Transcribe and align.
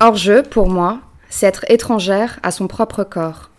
Hors-jeu, 0.00 0.42
pour 0.42 0.68
moi, 0.68 0.98
c'est 1.30 1.46
être 1.46 1.64
étrangère 1.68 2.40
à 2.42 2.50
son 2.50 2.66
propre 2.66 3.04
corps. 3.04 3.50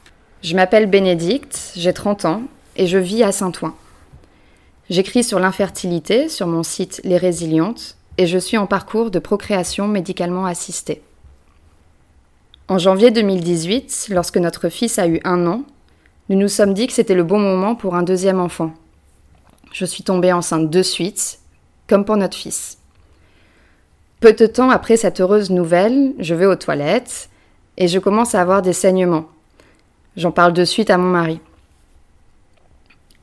Je 0.44 0.56
m'appelle 0.56 0.86
Bénédicte, 0.86 1.72
j'ai 1.78 1.94
30 1.94 2.26
ans 2.26 2.42
et 2.76 2.88
je 2.88 2.98
vis 2.98 3.24
à 3.24 3.32
Saint-Ouen. 3.32 3.74
J'écris 4.90 5.24
sur 5.24 5.40
l'infertilité 5.40 6.28
sur 6.28 6.46
mon 6.46 6.62
site 6.62 7.00
Les 7.06 7.18
Résilientes 7.18 7.96
et 8.18 8.28
je 8.28 8.38
suis 8.38 8.58
en 8.58 8.68
parcours 8.68 9.12
de 9.12 9.20
procréation 9.20 9.88
médicalement 9.88 10.46
assistée. 10.46 11.02
En 12.68 12.80
janvier 12.80 13.12
2018, 13.12 14.08
lorsque 14.10 14.38
notre 14.38 14.68
fils 14.68 15.00
a 15.00 15.08
eu 15.08 15.22
un 15.24 15.48
an, 15.48 15.64
nous 16.28 16.38
nous 16.38 16.50
sommes 16.50 16.74
dit 16.74 16.88
que 16.88 16.94
c'était 16.94 17.16
le 17.16 17.24
bon 17.24 17.40
moment 17.40 17.76
pour 17.76 17.96
un 17.96 18.04
deuxième 18.04 18.42
enfant. 18.42 18.74
Je 19.72 19.86
suis 19.86 20.04
tombée 20.04 20.34
enceinte 20.34 20.70
de 20.70 20.84
suite, 20.84 21.40
comme 21.88 22.04
pour 22.04 22.18
notre 22.18 22.38
fils. 22.38 22.78
Peu 24.26 24.34
de 24.34 24.48
temps 24.48 24.72
après 24.72 24.98
cette 24.98 25.22
heureuse 25.22 25.52
nouvelle, 25.52 26.14
je 26.18 26.34
vais 26.34 26.48
aux 26.48 26.56
toilettes 26.56 27.30
et 27.78 27.88
je 27.88 28.00
commence 28.00 28.34
à 28.34 28.42
avoir 28.42 28.64
des 28.64 28.74
saignements. 28.74 29.28
J'en 30.18 30.32
parle 30.32 30.52
de 30.52 30.66
suite 30.66 30.90
à 30.90 30.98
mon 30.98 31.10
mari. 31.10 31.40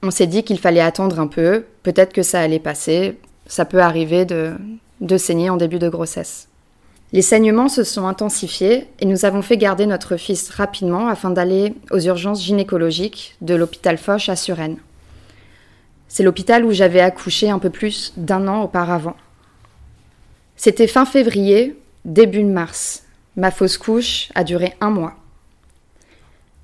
On 0.05 0.13
s'est 0.13 0.29
dit 0.29 0.45
qu'il 0.45 0.61
fallait 0.61 0.79
attendre 0.79 1.19
un 1.19 1.27
peu, 1.27 1.65
peut-être 1.83 2.13
que 2.13 2.23
ça 2.23 2.39
allait 2.39 2.61
passer, 2.61 3.19
ça 3.49 3.65
peut 3.65 3.81
arriver 3.81 4.25
de, 4.25 4.53
de 5.01 5.17
saigner 5.17 5.51
en 5.51 5.57
début 5.57 5.81
de 5.81 5.89
grossesse. 5.89 6.47
Les 7.13 7.21
saignements 7.21 7.69
se 7.69 7.83
sont 7.83 8.07
intensifiés 8.07 8.87
et 9.01 9.05
nous 9.05 9.25
avons 9.25 9.43
fait 9.43 9.57
garder 9.57 9.87
notre 9.87 10.17
fils 10.17 10.51
rapidement 10.51 11.09
afin 11.09 11.31
d'aller 11.31 11.75
aux 11.91 11.99
urgences 11.99 12.45
gynécologiques 12.45 13.35
de 13.41 13.57
l'hôpital 13.57 13.99
Foch 13.99 14.29
à 14.29 14.37
Suresnes. 14.37 14.79
C'est 16.07 16.23
l'hôpital 16.23 16.65
où 16.65 16.71
j'avais 16.71 17.01
accouché 17.01 17.51
un 17.51 17.59
peu 17.59 17.71
plus 17.71 18.13
d'un 18.17 18.47
an 18.47 18.63
auparavant. 18.63 19.17
C'était 20.65 20.87
fin 20.87 21.05
février, 21.05 21.77
début 22.05 22.45
mars. 22.45 23.03
Ma 23.35 23.51
fausse 23.51 23.79
couche 23.79 24.29
a 24.37 24.45
duré 24.45 24.75
un 24.81 24.91
mois. 24.91 25.17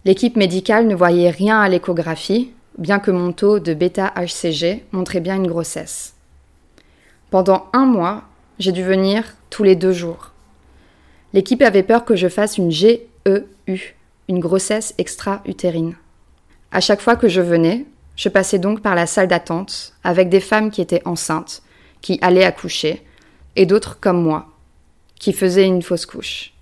L'équipe 0.04 0.36
médicale 0.36 0.86
ne 0.86 0.94
voyait 0.94 1.30
rien 1.30 1.60
à 1.60 1.68
l'échographie, 1.68 2.52
bien 2.78 3.00
que 3.00 3.10
mon 3.10 3.32
taux 3.32 3.58
de 3.58 3.74
bêta-HCG 3.74 4.84
montrait 4.92 5.18
bien 5.18 5.34
une 5.34 5.48
grossesse. 5.48 6.14
Pendant 7.32 7.66
un 7.72 7.86
mois, 7.86 8.22
j'ai 8.60 8.70
dû 8.70 8.84
venir 8.84 9.24
tous 9.50 9.64
les 9.64 9.74
deux 9.74 9.90
jours. 9.90 10.30
L'équipe 11.32 11.62
avait 11.62 11.82
peur 11.82 12.04
que 12.04 12.14
je 12.14 12.28
fasse 12.28 12.56
une 12.56 12.70
GEU, 12.70 13.48
une 14.28 14.38
grossesse 14.38 14.94
extra-utérine. 14.98 15.96
À 16.70 16.80
chaque 16.80 17.00
fois 17.00 17.16
que 17.16 17.26
je 17.26 17.40
venais, 17.40 17.84
je 18.14 18.28
passais 18.28 18.60
donc 18.60 18.80
par 18.80 18.94
la 18.94 19.08
salle 19.08 19.26
d'attente 19.26 19.94
avec 20.04 20.28
des 20.28 20.38
femmes 20.38 20.70
qui 20.70 20.82
étaient 20.82 21.02
enceintes, 21.04 21.64
qui 22.00 22.20
allaient 22.22 22.44
accoucher, 22.44 23.02
et 23.58 23.66
d'autres 23.66 23.98
comme 24.00 24.22
moi, 24.22 24.46
qui 25.18 25.32
faisaient 25.32 25.66
une 25.66 25.82
fausse 25.82 26.06
couche. 26.06 26.52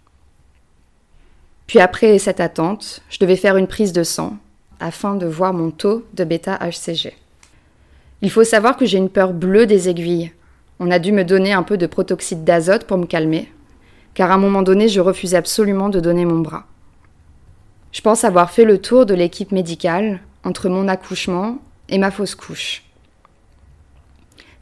Puis 1.66 1.78
après 1.78 2.18
cette 2.18 2.40
attente, 2.40 3.02
je 3.10 3.18
devais 3.18 3.36
faire 3.36 3.58
une 3.58 3.66
prise 3.66 3.92
de 3.92 4.02
sang 4.02 4.38
afin 4.80 5.14
de 5.14 5.26
voir 5.26 5.52
mon 5.52 5.70
taux 5.70 6.06
de 6.14 6.24
bêta-HCG. 6.24 7.12
Il 8.22 8.30
faut 8.30 8.44
savoir 8.44 8.78
que 8.78 8.86
j'ai 8.86 8.96
une 8.96 9.10
peur 9.10 9.34
bleue 9.34 9.66
des 9.66 9.90
aiguilles. 9.90 10.32
On 10.80 10.90
a 10.90 10.98
dû 10.98 11.12
me 11.12 11.22
donner 11.22 11.52
un 11.52 11.62
peu 11.62 11.76
de 11.76 11.86
protoxyde 11.86 12.44
d'azote 12.44 12.84
pour 12.84 12.96
me 12.96 13.04
calmer, 13.04 13.52
car 14.14 14.30
à 14.30 14.34
un 14.34 14.38
moment 14.38 14.62
donné, 14.62 14.88
je 14.88 15.00
refusais 15.02 15.36
absolument 15.36 15.90
de 15.90 16.00
donner 16.00 16.24
mon 16.24 16.40
bras. 16.40 16.64
Je 17.92 18.00
pense 18.00 18.24
avoir 18.24 18.50
fait 18.50 18.64
le 18.64 18.80
tour 18.80 19.04
de 19.04 19.14
l'équipe 19.14 19.52
médicale 19.52 20.20
entre 20.44 20.70
mon 20.70 20.88
accouchement 20.88 21.58
et 21.90 21.98
ma 21.98 22.10
fausse 22.10 22.34
couche. 22.34 22.84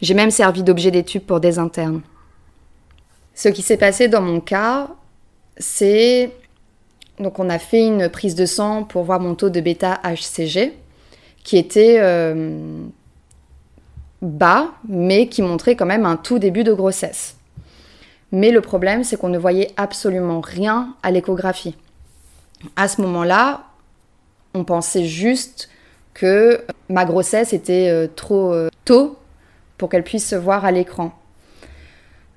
J'ai 0.03 0.15
même 0.15 0.33
servi 0.33 0.65
d'objet 0.65 0.91
d'étude 0.91 1.25
pour 1.25 1.39
des 1.39 1.61
internes. 1.61 2.03
Ce 3.35 3.49
qui 3.49 3.63
s'est 3.63 3.77
passé 3.77 4.09
dans 4.09 4.21
mon 4.21 4.41
cas, 4.41 4.89
c'est 5.57 6.31
donc 7.19 7.39
on 7.39 7.49
a 7.49 7.59
fait 7.59 7.87
une 7.87 8.09
prise 8.09 8.35
de 8.35 8.47
sang 8.47 8.85
pour 8.85 9.05
voir 9.05 9.21
mon 9.21 9.35
taux 9.35 9.51
de 9.51 9.61
bêta 9.61 10.01
HCG 10.05 10.73
qui 11.45 11.59
était 11.59 11.99
euh, 12.01 12.85
bas 14.21 14.73
mais 14.89 15.29
qui 15.29 15.43
montrait 15.43 15.77
quand 15.77 15.87
même 15.87 16.07
un 16.07 16.17
tout 16.17 16.39
début 16.39 16.65
de 16.65 16.73
grossesse. 16.73 17.37
Mais 18.33 18.51
le 18.51 18.61
problème 18.61 19.05
c'est 19.05 19.17
qu'on 19.17 19.29
ne 19.29 19.39
voyait 19.39 19.71
absolument 19.77 20.41
rien 20.41 20.97
à 21.03 21.11
l'échographie. 21.11 21.77
À 22.77 22.89
ce 22.89 23.01
moment-là, 23.03 23.65
on 24.55 24.65
pensait 24.65 25.05
juste 25.05 25.69
que 26.15 26.65
ma 26.89 27.05
grossesse 27.05 27.53
était 27.53 27.91
euh, 27.91 28.07
trop 28.07 28.53
euh, 28.53 28.71
tôt 28.85 29.19
pour 29.77 29.89
qu'elle 29.89 30.05
puisse 30.05 30.29
se 30.29 30.37
voir 30.37 30.65
à 30.65 30.71
l'écran. 30.71 31.13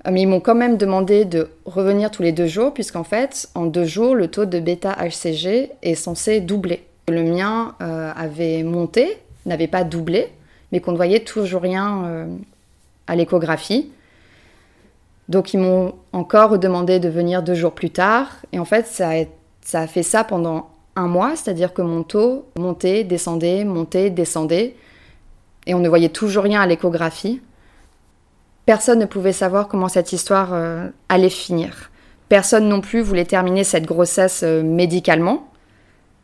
Euh, 0.07 0.11
mais 0.11 0.21
ils 0.21 0.27
m'ont 0.27 0.39
quand 0.39 0.55
même 0.55 0.77
demandé 0.77 1.25
de 1.25 1.49
revenir 1.65 2.11
tous 2.11 2.23
les 2.23 2.31
deux 2.31 2.47
jours, 2.47 2.73
puisqu'en 2.73 3.03
fait, 3.03 3.49
en 3.55 3.65
deux 3.65 3.85
jours, 3.85 4.15
le 4.15 4.27
taux 4.27 4.45
de 4.45 4.59
bêta-HCG 4.59 5.71
est 5.81 5.95
censé 5.95 6.39
doubler. 6.39 6.85
Le 7.09 7.23
mien 7.23 7.75
euh, 7.81 8.11
avait 8.15 8.63
monté, 8.63 9.17
n'avait 9.45 9.67
pas 9.67 9.83
doublé, 9.83 10.29
mais 10.71 10.79
qu'on 10.79 10.91
ne 10.91 10.97
voyait 10.97 11.21
toujours 11.21 11.61
rien 11.61 12.03
euh, 12.05 12.25
à 13.07 13.15
l'échographie. 13.15 13.91
Donc 15.29 15.53
ils 15.53 15.59
m'ont 15.59 15.93
encore 16.13 16.57
demandé 16.57 16.99
de 16.99 17.09
venir 17.09 17.43
deux 17.43 17.55
jours 17.55 17.73
plus 17.73 17.89
tard. 17.89 18.29
Et 18.53 18.59
en 18.59 18.65
fait, 18.65 18.87
ça 18.87 19.11
ça 19.61 19.81
a 19.81 19.87
fait 19.87 20.03
ça 20.03 20.23
pendant 20.23 20.69
un 20.95 21.07
mois, 21.07 21.35
c'est-à-dire 21.35 21.73
que 21.73 21.81
mon 21.81 22.03
taux 22.03 22.45
montait, 22.57 23.03
descendait, 23.03 23.65
montait, 23.65 24.09
descendait. 24.09 24.75
Et 25.65 25.73
on 25.73 25.79
ne 25.79 25.89
voyait 25.89 26.09
toujours 26.09 26.43
rien 26.43 26.61
à 26.61 26.65
l'échographie. 26.65 27.41
Personne 28.67 28.99
ne 28.99 29.05
pouvait 29.05 29.31
savoir 29.31 29.69
comment 29.69 29.87
cette 29.87 30.11
histoire 30.11 30.49
euh, 30.51 30.89
allait 31.07 31.29
finir. 31.29 31.89
Personne 32.27 32.67
non 32.67 32.81
plus 32.81 32.99
voulait 32.99 33.23
terminer 33.23 33.63
cette 33.63 33.85
grossesse 33.85 34.41
euh, 34.43 34.61
médicalement, 34.61 35.49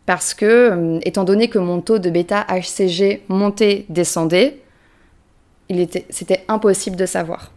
parce 0.05 0.33
que, 0.33 0.45
euh, 0.45 0.99
étant 1.03 1.23
donné 1.23 1.47
que 1.47 1.57
mon 1.57 1.79
taux 1.79 1.99
de 1.99 2.09
bêta-HCG 2.09 3.23
montait, 3.29 3.85
descendait, 3.87 4.59
c'était 6.09 6.43
impossible 6.49 6.97
de 6.97 7.05
savoir. 7.05 7.53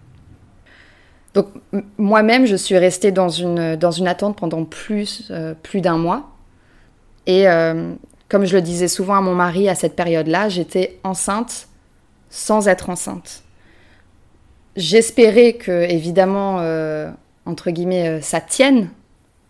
Donc 1.34 1.48
moi-même, 1.98 2.46
je 2.46 2.54
suis 2.54 2.78
restée 2.78 3.10
dans 3.10 3.28
une, 3.28 3.74
dans 3.74 3.90
une 3.90 4.06
attente 4.06 4.38
pendant 4.38 4.64
plus, 4.64 5.32
plus 5.64 5.80
d'un 5.80 5.98
mois. 5.98 6.30
Et 7.26 7.44
comme 8.30 8.46
je 8.46 8.56
le 8.56 8.62
disais 8.62 8.88
souvent 8.88 9.16
à 9.16 9.20
mon 9.20 9.34
mari 9.34 9.68
à 9.68 9.74
cette 9.74 9.96
période-là, 9.96 10.48
j'étais 10.48 10.98
enceinte 11.04 11.68
sans 12.30 12.68
être 12.68 12.88
enceinte. 12.88 13.42
J'espérais 14.76 15.54
que, 15.54 15.90
évidemment, 15.90 16.58
euh, 16.60 17.10
entre 17.46 17.70
guillemets, 17.70 18.08
euh, 18.08 18.20
ça 18.20 18.40
tienne, 18.40 18.90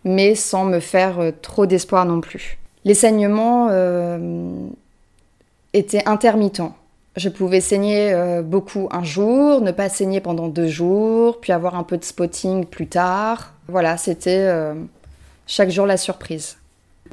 mais 0.05 0.35
sans 0.35 0.63
me 0.63 0.79
faire 0.79 1.19
euh, 1.19 1.31
trop 1.41 1.65
d'espoir 1.65 2.05
non 2.05 2.21
plus. 2.21 2.59
Les 2.85 2.93
saignements 2.93 3.69
étaient 5.73 6.07
intermittents. 6.07 6.73
Je 7.17 7.27
pouvais 7.27 7.59
saigner 7.59 8.15
beaucoup 8.45 8.87
un 8.91 9.03
jour, 9.03 9.59
ne 9.59 9.71
pas 9.71 9.89
saigner 9.89 10.21
pendant 10.21 10.47
deux 10.47 10.67
jours, 10.67 11.41
puis 11.41 11.51
avoir 11.51 11.75
un 11.75 11.83
peu 11.83 11.97
de 11.97 12.05
spotting 12.05 12.65
plus 12.65 12.87
tard. 12.87 13.51
Voilà, 13.67 13.97
c'était 13.97 14.49
chaque 15.47 15.69
jour 15.69 15.85
la 15.85 15.97
surprise. 15.97 16.55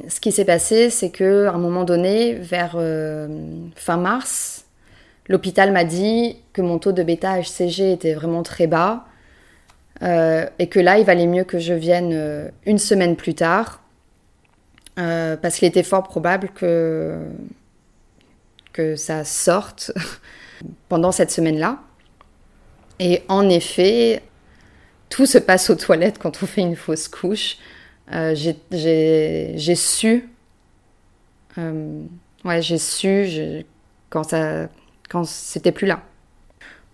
Ce 0.07 0.21
qui 0.21 0.31
s'est 0.31 0.45
passé, 0.45 0.89
c'est 0.89 1.09
que 1.09 1.47
à 1.47 1.51
un 1.51 1.57
moment 1.57 1.83
donné, 1.83 2.35
vers 2.35 2.77
fin 3.75 3.97
mars, 3.97 4.64
L'hôpital 5.27 5.71
m'a 5.71 5.83
dit 5.83 6.37
que 6.53 6.61
mon 6.61 6.77
taux 6.77 6.91
de 6.91 7.01
bêta-HCG 7.01 7.93
était 7.93 8.13
vraiment 8.13 8.43
très 8.43 8.67
bas 8.67 9.05
euh, 10.03 10.45
et 10.59 10.67
que 10.67 10.79
là, 10.79 10.99
il 10.99 11.05
valait 11.05 11.25
mieux 11.25 11.43
que 11.43 11.57
je 11.57 11.73
vienne 11.73 12.11
euh, 12.13 12.49
une 12.65 12.77
semaine 12.77 13.15
plus 13.15 13.33
tard 13.33 13.81
euh, 14.99 15.35
parce 15.35 15.57
qu'il 15.57 15.67
était 15.67 15.83
fort 15.83 16.03
probable 16.03 16.49
que, 16.49 17.17
que 18.71 18.95
ça 18.95 19.23
sorte 19.23 19.91
pendant 20.89 21.11
cette 21.11 21.31
semaine-là. 21.31 21.79
Et 22.99 23.23
en 23.27 23.49
effet, 23.49 24.21
tout 25.09 25.25
se 25.25 25.39
passe 25.39 25.69
aux 25.69 25.75
toilettes 25.75 26.19
quand 26.19 26.43
on 26.43 26.45
fait 26.45 26.61
une 26.61 26.75
fausse 26.75 27.07
couche. 27.07 27.57
j'ai 28.11 28.55
su, 29.75 30.29
ouais, 31.57 32.61
j'ai 32.61 32.77
su 32.77 33.65
quand 34.09 34.23
ça 34.29 34.69
quand 35.09 35.25
c'était 35.25 35.71
plus 35.71 35.87
là. 35.87 36.01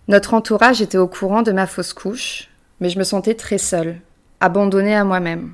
Notre 0.08 0.34
entourage 0.34 0.82
était 0.82 0.98
au 0.98 1.06
courant 1.06 1.42
de 1.42 1.52
ma 1.52 1.66
fausse 1.66 1.92
couche, 1.92 2.48
mais 2.80 2.88
je 2.88 2.98
me 2.98 3.04
sentais 3.04 3.34
très 3.34 3.58
seule, 3.58 4.00
abandonnée 4.40 4.94
à 4.94 5.04
moi-même. 5.04 5.52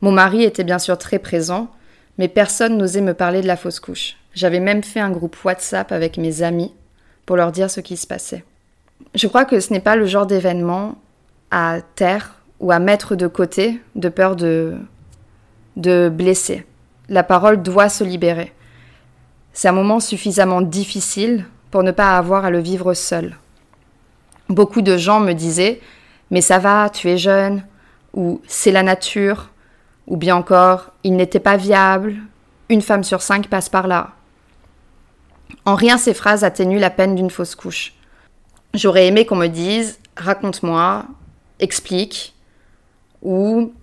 Mon 0.00 0.12
mari 0.12 0.44
était 0.44 0.64
bien 0.64 0.78
sûr 0.78 0.98
très 0.98 1.18
présent, 1.18 1.70
mais 2.18 2.28
personne 2.28 2.78
n'osait 2.78 3.02
me 3.02 3.14
parler 3.14 3.42
de 3.42 3.46
la 3.46 3.56
fausse 3.56 3.80
couche. 3.80 4.16
J'avais 4.34 4.60
même 4.60 4.82
fait 4.82 5.00
un 5.00 5.10
groupe 5.10 5.36
WhatsApp 5.44 5.92
avec 5.92 6.16
mes 6.18 6.42
amis 6.42 6.72
pour 7.26 7.36
leur 7.36 7.52
dire 7.52 7.70
ce 7.70 7.80
qui 7.80 7.96
se 7.96 8.06
passait. 8.06 8.44
Je 9.14 9.26
crois 9.26 9.44
que 9.44 9.60
ce 9.60 9.72
n'est 9.72 9.80
pas 9.80 9.96
le 9.96 10.06
genre 10.06 10.26
d'événement 10.26 10.96
à 11.50 11.80
taire 11.94 12.36
ou 12.60 12.72
à 12.72 12.78
mettre 12.78 13.16
de 13.16 13.26
côté 13.26 13.80
de 13.94 14.08
peur 14.08 14.36
de, 14.36 14.76
de 15.76 16.08
blesser. 16.08 16.66
La 17.08 17.22
parole 17.22 17.62
doit 17.62 17.88
se 17.88 18.04
libérer. 18.04 18.52
C'est 19.52 19.68
un 19.68 19.72
moment 19.72 20.00
suffisamment 20.00 20.60
difficile 20.60 21.46
pour 21.76 21.82
ne 21.82 21.92
pas 21.92 22.16
avoir 22.16 22.46
à 22.46 22.50
le 22.50 22.58
vivre 22.58 22.94
seul. 22.94 23.36
Beaucoup 24.48 24.80
de 24.80 24.96
gens 24.96 25.20
me 25.20 25.34
disaient 25.34 25.82
Mais 26.30 26.40
ça 26.40 26.58
va, 26.58 26.88
tu 26.88 27.10
es 27.10 27.18
jeune, 27.18 27.66
ou 28.14 28.40
c'est 28.46 28.70
la 28.70 28.82
nature, 28.82 29.50
ou 30.06 30.16
bien 30.16 30.36
encore 30.36 30.92
il 31.04 31.16
n'était 31.16 31.38
pas 31.38 31.58
viable, 31.58 32.16
une 32.70 32.80
femme 32.80 33.04
sur 33.04 33.20
cinq 33.20 33.48
passe 33.48 33.68
par 33.68 33.88
là. 33.88 34.12
En 35.66 35.74
rien 35.74 35.98
ces 35.98 36.14
phrases 36.14 36.44
atténuent 36.44 36.80
la 36.80 36.88
peine 36.88 37.14
d'une 37.14 37.28
fausse 37.28 37.54
couche. 37.54 37.92
J'aurais 38.72 39.06
aimé 39.06 39.26
qu'on 39.26 39.36
me 39.36 39.48
dise 39.48 39.98
raconte-moi, 40.16 41.04
explique, 41.60 42.34
ou 43.20 43.74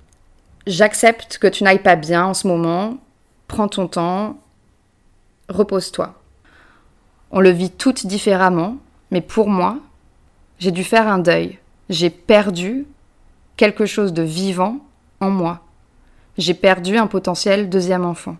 j'accepte 0.66 1.38
que 1.38 1.46
tu 1.46 1.64
n'ailles 1.64 1.78
pas 1.78 1.96
bien 1.96 2.26
en 2.26 2.34
ce 2.34 2.48
moment, 2.48 2.98
prends 3.48 3.68
ton 3.68 3.88
temps, 3.88 4.40
repose-toi. 5.48 6.16
On 7.36 7.40
le 7.40 7.50
vit 7.50 7.72
toutes 7.72 8.06
différemment, 8.06 8.78
mais 9.10 9.22
pour 9.22 9.50
moi, 9.50 9.80
j'ai 10.60 10.70
dû 10.70 10.84
faire 10.84 11.08
un 11.08 11.18
deuil. 11.18 11.58
J'ai 11.90 12.12
perdu 12.12 12.86
quelque 13.58 13.88
chose 13.88 14.14
de 14.14 14.22
vivant 14.22 14.78
en 15.20 15.32
moi. 15.32 15.62
J'ai 16.38 16.54
perdu 16.54 16.96
un 16.96 17.08
potentiel 17.08 17.70
deuxième 17.70 18.06
enfant. 18.06 18.38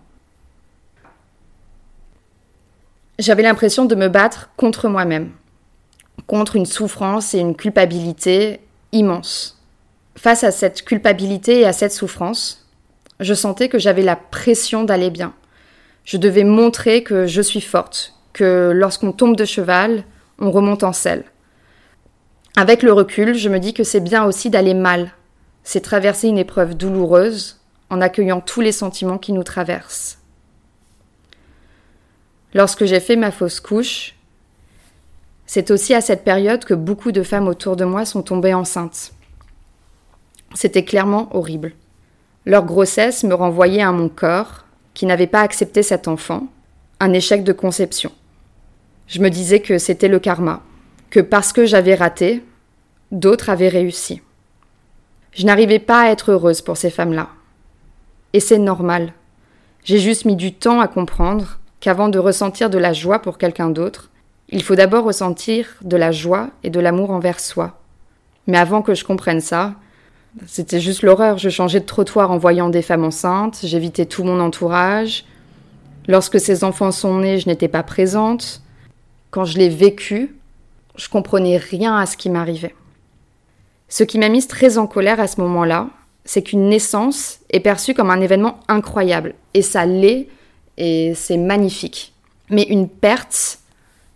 J'avais 3.18 3.42
l'impression 3.42 3.84
de 3.84 3.96
me 3.96 4.08
battre 4.08 4.50
contre 4.56 4.88
moi-même, 4.88 5.32
contre 6.28 6.54
une 6.54 6.66
souffrance 6.66 7.34
et 7.34 7.40
une 7.40 7.56
culpabilité 7.56 8.60
immense. 8.92 9.60
Face 10.14 10.44
à 10.44 10.52
cette 10.52 10.84
culpabilité 10.84 11.60
et 11.60 11.66
à 11.66 11.72
cette 11.72 11.92
souffrance, 11.92 12.68
je 13.18 13.34
sentais 13.34 13.68
que 13.68 13.78
j'avais 13.80 14.02
la 14.02 14.16
pression 14.16 14.84
d'aller 14.84 15.10
bien. 15.10 15.34
Je 16.04 16.16
devais 16.16 16.44
montrer 16.44 17.02
que 17.02 17.26
je 17.26 17.42
suis 17.42 17.60
forte, 17.60 18.13
que 18.34 18.72
lorsqu'on 18.74 19.12
tombe 19.12 19.36
de 19.36 19.46
cheval, 19.46 20.04
on 20.38 20.50
remonte 20.50 20.82
en 20.82 20.92
selle. 20.92 21.24
Avec 22.56 22.82
le 22.82 22.92
recul, 22.92 23.34
je 23.34 23.48
me 23.48 23.58
dis 23.58 23.72
que 23.72 23.84
c'est 23.84 24.00
bien 24.00 24.24
aussi 24.24 24.50
d'aller 24.50 24.74
mal. 24.74 25.12
C'est 25.62 25.80
traverser 25.80 26.28
une 26.28 26.38
épreuve 26.38 26.76
douloureuse 26.76 27.60
en 27.88 28.02
accueillant 28.02 28.40
tous 28.40 28.60
les 28.60 28.72
sentiments 28.72 29.18
qui 29.18 29.32
nous 29.32 29.42
traversent. 29.42 30.18
Lorsque 32.52 32.84
j'ai 32.84 33.00
fait 33.00 33.16
ma 33.16 33.30
fausse 33.30 33.60
couche, 33.60 34.14
c'est 35.46 35.70
aussi 35.70 35.94
à 35.94 36.00
cette 36.00 36.24
période 36.24 36.64
que 36.64 36.74
beaucoup 36.74 37.12
de 37.12 37.22
femmes 37.22 37.48
autour 37.48 37.76
de 37.76 37.84
moi 37.84 38.04
sont 38.04 38.22
tombées 38.22 38.54
enceintes. 38.54 39.12
C'était 40.54 40.84
clairement 40.84 41.34
horrible. 41.34 41.72
Leur 42.46 42.64
grossesse 42.64 43.24
me 43.24 43.34
renvoyait 43.34 43.82
à 43.82 43.92
mon 43.92 44.08
corps, 44.08 44.64
qui 44.94 45.06
n'avait 45.06 45.26
pas 45.26 45.40
accepté 45.40 45.82
cet 45.82 46.06
enfant, 46.06 46.46
un 47.00 47.12
échec 47.12 47.42
de 47.42 47.52
conception. 47.52 48.12
Je 49.06 49.20
me 49.20 49.28
disais 49.28 49.60
que 49.60 49.78
c'était 49.78 50.08
le 50.08 50.18
karma, 50.18 50.62
que 51.10 51.20
parce 51.20 51.52
que 51.52 51.66
j'avais 51.66 51.94
raté, 51.94 52.42
d'autres 53.12 53.50
avaient 53.50 53.68
réussi. 53.68 54.22
Je 55.32 55.46
n'arrivais 55.46 55.78
pas 55.78 56.02
à 56.02 56.10
être 56.10 56.32
heureuse 56.32 56.62
pour 56.62 56.76
ces 56.76 56.90
femmes-là. 56.90 57.28
Et 58.32 58.40
c'est 58.40 58.58
normal. 58.58 59.12
J'ai 59.84 59.98
juste 59.98 60.24
mis 60.24 60.36
du 60.36 60.54
temps 60.54 60.80
à 60.80 60.88
comprendre 60.88 61.58
qu'avant 61.80 62.08
de 62.08 62.18
ressentir 62.18 62.70
de 62.70 62.78
la 62.78 62.92
joie 62.92 63.20
pour 63.20 63.36
quelqu'un 63.36 63.68
d'autre, 63.68 64.10
il 64.48 64.62
faut 64.62 64.74
d'abord 64.74 65.04
ressentir 65.04 65.66
de 65.82 65.96
la 65.96 66.12
joie 66.12 66.50
et 66.62 66.70
de 66.70 66.80
l'amour 66.80 67.10
envers 67.10 67.40
soi. 67.40 67.80
Mais 68.46 68.58
avant 68.58 68.82
que 68.82 68.94
je 68.94 69.04
comprenne 69.04 69.40
ça, 69.40 69.74
c'était 70.46 70.80
juste 70.80 71.02
l'horreur. 71.02 71.38
Je 71.38 71.48
changeais 71.48 71.80
de 71.80 71.86
trottoir 71.86 72.30
en 72.30 72.38
voyant 72.38 72.68
des 72.68 72.82
femmes 72.82 73.04
enceintes, 73.04 73.60
j'évitais 73.62 74.06
tout 74.06 74.24
mon 74.24 74.40
entourage. 74.40 75.24
Lorsque 76.08 76.40
ces 76.40 76.64
enfants 76.64 76.92
sont 76.92 77.18
nés, 77.18 77.38
je 77.38 77.48
n'étais 77.48 77.68
pas 77.68 77.82
présente. 77.82 78.62
Quand 79.34 79.44
je 79.44 79.58
l'ai 79.58 79.68
vécu, 79.68 80.36
je 80.94 81.08
comprenais 81.08 81.56
rien 81.56 81.98
à 81.98 82.06
ce 82.06 82.16
qui 82.16 82.30
m'arrivait. 82.30 82.76
Ce 83.88 84.04
qui 84.04 84.20
m'a 84.20 84.28
mise 84.28 84.46
très 84.46 84.78
en 84.78 84.86
colère 84.86 85.18
à 85.18 85.26
ce 85.26 85.40
moment-là, 85.40 85.88
c'est 86.24 86.44
qu'une 86.44 86.68
naissance 86.68 87.40
est 87.50 87.58
perçue 87.58 87.94
comme 87.94 88.10
un 88.10 88.20
événement 88.20 88.60
incroyable. 88.68 89.34
Et 89.52 89.62
ça 89.62 89.86
l'est, 89.86 90.28
et 90.78 91.14
c'est 91.16 91.36
magnifique. 91.36 92.12
Mais 92.48 92.62
une 92.62 92.88
perte 92.88 93.58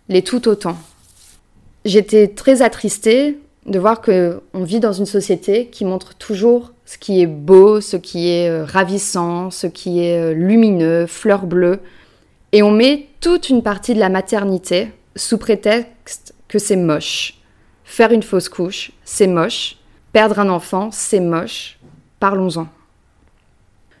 l'est 0.07 0.25
tout 0.25 0.47
autant. 0.47 0.77
J'étais 1.83 2.29
très 2.29 2.61
attristée 2.61 3.39
de 3.65 3.77
voir 3.77 3.99
que 3.99 4.41
on 4.53 4.63
vit 4.63 4.79
dans 4.79 4.93
une 4.93 5.05
société 5.05 5.65
qui 5.65 5.83
montre 5.83 6.15
toujours 6.15 6.71
ce 6.85 6.97
qui 6.97 7.21
est 7.21 7.27
beau, 7.27 7.81
ce 7.81 7.97
qui 7.97 8.29
est 8.29 8.49
euh, 8.49 8.63
ravissant, 8.63 9.51
ce 9.51 9.67
qui 9.67 9.99
est 9.99 10.17
euh, 10.17 10.33
lumineux, 10.33 11.07
fleur 11.07 11.45
bleue, 11.45 11.81
et 12.53 12.63
on 12.63 12.71
met 12.71 13.07
toute 13.19 13.49
une 13.49 13.63
partie 13.63 13.93
de 13.93 13.99
la 13.99 14.07
maternité 14.07 14.93
sous 15.19 15.37
prétexte 15.37 16.33
que 16.47 16.59
c'est 16.59 16.75
moche. 16.75 17.35
Faire 17.83 18.11
une 18.11 18.23
fausse 18.23 18.49
couche, 18.49 18.91
c'est 19.03 19.27
moche. 19.27 19.77
Perdre 20.13 20.39
un 20.39 20.49
enfant, 20.49 20.89
c'est 20.91 21.19
moche. 21.19 21.77
Parlons-en. 22.19 22.67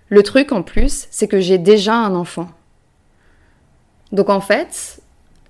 Le 0.09 0.23
truc 0.23 0.51
en 0.51 0.63
plus, 0.63 1.07
c'est 1.11 1.27
que 1.27 1.39
j'ai 1.39 1.57
déjà 1.57 1.93
un 1.93 2.15
enfant. 2.15 2.49
Donc 4.11 4.29
en 4.29 4.41
fait, 4.41 5.01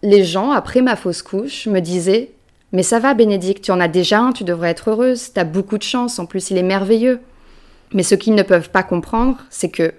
les 0.02 0.24
gens, 0.24 0.52
après 0.52 0.82
ma 0.82 0.96
fausse 0.96 1.22
couche, 1.22 1.68
me 1.68 1.80
disaient 1.80 2.32
Mais 2.74 2.84
ça 2.84 3.00
va, 3.00 3.14
Bénédicte, 3.14 3.64
tu 3.64 3.72
en 3.72 3.80
as 3.80 3.88
déjà 3.88 4.20
un, 4.20 4.32
tu 4.34 4.44
devrais 4.44 4.72
être 4.72 4.90
heureuse, 4.90 5.32
t'as 5.34 5.46
beaucoup 5.46 5.78
de 5.78 5.84
chance, 5.84 6.20
en 6.20 6.26
plus 6.26 6.50
il 6.52 6.58
est 6.58 6.64
merveilleux. 6.64 7.22
Mais 7.94 8.04
ce 8.04 8.16
qu'ils 8.16 8.36
ne 8.36 8.44
peuvent 8.44 8.70
pas 8.70 8.84
comprendre, 8.84 9.38
c'est 9.50 9.70
que, 9.72 9.94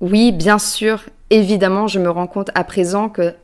oui, 0.00 0.32
bien 0.32 0.58
sûr, 0.58 1.04
évidemment, 1.30 1.86
je 1.86 2.00
me 2.00 2.10
rends 2.10 2.26
compte 2.26 2.50
à 2.54 2.64
présent 2.64 3.08
que 3.08 3.34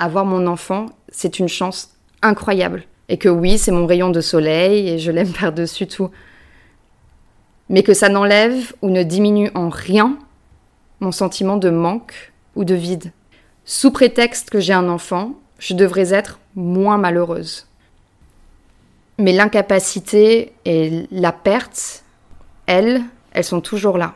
avoir 0.00 0.24
mon 0.24 0.46
enfant, 0.46 0.86
c'est 1.10 1.38
une 1.38 1.48
chance 1.48 1.94
incroyable. 2.22 2.84
Et 3.08 3.18
que 3.18 3.28
oui, 3.28 3.58
c'est 3.58 3.70
mon 3.70 3.86
rayon 3.86 4.10
de 4.10 4.20
soleil 4.20 4.88
et 4.88 4.98
je 4.98 5.12
l'aime 5.12 5.32
par-dessus 5.40 5.86
tout. 5.86 6.10
Mais 7.68 7.84
que 7.84 7.94
ça 7.94 8.08
n'enlève 8.08 8.72
ou 8.82 8.90
ne 8.90 9.04
diminue 9.04 9.50
en 9.54 9.68
rien 9.68 10.18
mon 10.98 11.12
sentiment 11.12 11.56
de 11.56 11.70
manque 11.70 12.32
ou 12.56 12.64
de 12.64 12.74
vide. 12.74 13.12
Sous 13.64 13.90
prétexte 13.92 14.50
que 14.50 14.58
j'ai 14.58 14.72
un 14.72 14.88
enfant, 14.88 15.34
je 15.58 15.74
devrais 15.74 16.12
être 16.12 16.40
moins 16.56 16.98
malheureuse. 16.98 17.66
Mais 19.18 19.32
l'incapacité 19.32 20.52
et 20.64 21.06
la 21.10 21.32
perte, 21.32 22.04
elles, 22.66 23.02
elles 23.32 23.44
sont 23.44 23.60
toujours 23.60 23.98
là. 23.98 24.14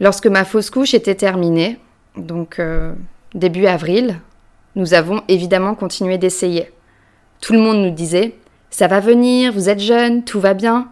Lorsque 0.00 0.26
ma 0.26 0.44
fausse 0.44 0.70
couche 0.70 0.94
était 0.94 1.14
terminée, 1.14 1.78
donc 2.16 2.58
euh, 2.58 2.94
début 3.34 3.66
avril, 3.66 4.20
nous 4.76 4.94
avons 4.94 5.22
évidemment 5.28 5.74
continué 5.74 6.18
d'essayer. 6.18 6.72
Tout 7.40 7.52
le 7.52 7.60
monde 7.60 7.78
nous 7.78 7.90
disait 7.90 8.36
Ça 8.70 8.86
va 8.86 9.00
venir, 9.00 9.52
vous 9.52 9.68
êtes 9.68 9.80
jeune, 9.80 10.24
tout 10.24 10.40
va 10.40 10.54
bien. 10.54 10.88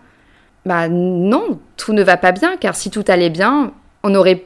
Bah 0.65 0.89
non, 0.89 1.59
tout 1.77 1.93
ne 1.93 2.03
va 2.03 2.17
pas 2.17 2.33
bien, 2.33 2.57
car 2.57 2.77
si 2.77 2.91
tout 2.91 3.05
allait 3.09 3.31
bien, 3.31 3.73
on 4.05 4.15
aurait 4.15 4.45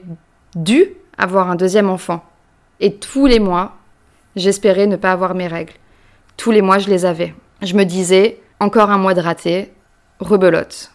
dû 0.54 0.86
avoir 1.18 1.50
un 1.50 1.56
deuxième 1.56 1.90
enfant. 1.90 2.24
Et 2.80 2.94
tous 2.94 3.26
les 3.26 3.40
mois, 3.40 3.76
j'espérais 4.34 4.86
ne 4.86 4.96
pas 4.96 5.12
avoir 5.12 5.34
mes 5.34 5.46
règles. 5.46 5.74
Tous 6.36 6.50
les 6.50 6.62
mois, 6.62 6.78
je 6.78 6.88
les 6.88 7.04
avais. 7.04 7.34
Je 7.62 7.74
me 7.74 7.84
disais 7.84 8.38
Encore 8.60 8.90
un 8.90 8.98
mois 8.98 9.14
de 9.14 9.20
raté, 9.20 9.72
rebelote. 10.20 10.90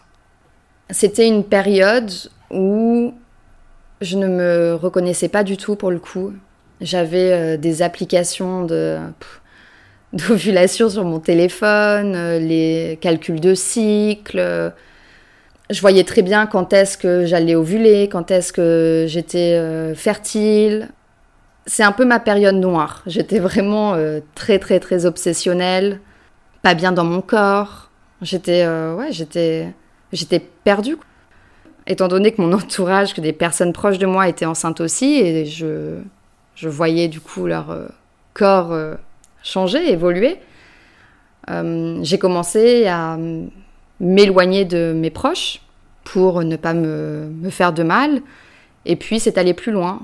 C'était 0.90 1.28
une 1.28 1.44
période 1.44 2.10
où 2.50 3.14
je 4.00 4.18
ne 4.18 4.26
me 4.26 4.74
reconnaissais 4.74 5.28
pas 5.28 5.44
du 5.44 5.56
tout 5.56 5.76
pour 5.76 5.90
le 5.90 5.98
coup. 5.98 6.32
J'avais 6.80 7.32
euh, 7.32 7.56
des 7.56 7.82
applications 7.82 8.64
de 8.64 8.98
d'ovulation 10.12 10.90
sur 10.90 11.04
mon 11.04 11.20
téléphone, 11.20 12.14
euh, 12.14 12.38
les 12.38 12.98
calculs 13.00 13.40
de 13.40 13.54
cycle. 13.54 14.72
Je 15.70 15.80
voyais 15.80 16.04
très 16.04 16.22
bien 16.22 16.46
quand 16.46 16.72
est-ce 16.72 16.98
que 16.98 17.24
j'allais 17.24 17.54
ovuler, 17.54 18.08
quand 18.10 18.30
est-ce 18.30 18.52
que 18.52 19.06
j'étais 19.08 19.54
euh, 19.54 19.94
fertile. 19.94 20.88
C'est 21.66 21.84
un 21.84 21.92
peu 21.92 22.04
ma 22.04 22.20
période 22.20 22.56
noire. 22.56 23.02
J'étais 23.06 23.38
vraiment 23.38 23.96
très 24.34 24.58
très 24.58 24.80
très 24.80 25.06
obsessionnelle, 25.06 26.00
pas 26.62 26.74
bien 26.74 26.90
dans 26.90 27.04
mon 27.04 27.20
corps. 27.20 27.90
J'étais 28.20 28.66
ouais, 28.66 29.12
j'étais 29.12 29.68
j'étais 30.12 30.40
perdue. 30.40 30.96
Étant 31.86 32.08
donné 32.08 32.32
que 32.32 32.42
mon 32.42 32.52
entourage, 32.52 33.14
que 33.14 33.20
des 33.20 33.32
personnes 33.32 33.72
proches 33.72 33.98
de 33.98 34.06
moi 34.06 34.28
étaient 34.28 34.44
enceintes 34.44 34.80
aussi, 34.80 35.20
et 35.20 35.46
je 35.46 36.00
je 36.54 36.68
voyais 36.68 37.08
du 37.08 37.20
coup 37.20 37.46
leur 37.46 37.70
euh, 37.70 37.88
corps 38.34 38.72
euh, 38.72 38.94
changer, 39.42 39.90
évoluer. 39.90 40.38
Euh, 41.50 41.98
j'ai 42.02 42.18
commencé 42.18 42.86
à 42.86 43.18
m'éloigner 44.00 44.64
de 44.64 44.92
mes 44.94 45.10
proches 45.10 45.60
pour 46.04 46.42
ne 46.44 46.56
pas 46.56 46.74
me, 46.74 47.30
faire 47.50 47.72
de 47.72 47.82
mal. 47.82 48.22
Et 48.84 48.96
puis 48.96 49.20
c'est 49.20 49.38
allé 49.38 49.54
plus 49.54 49.72
loin. 49.72 50.00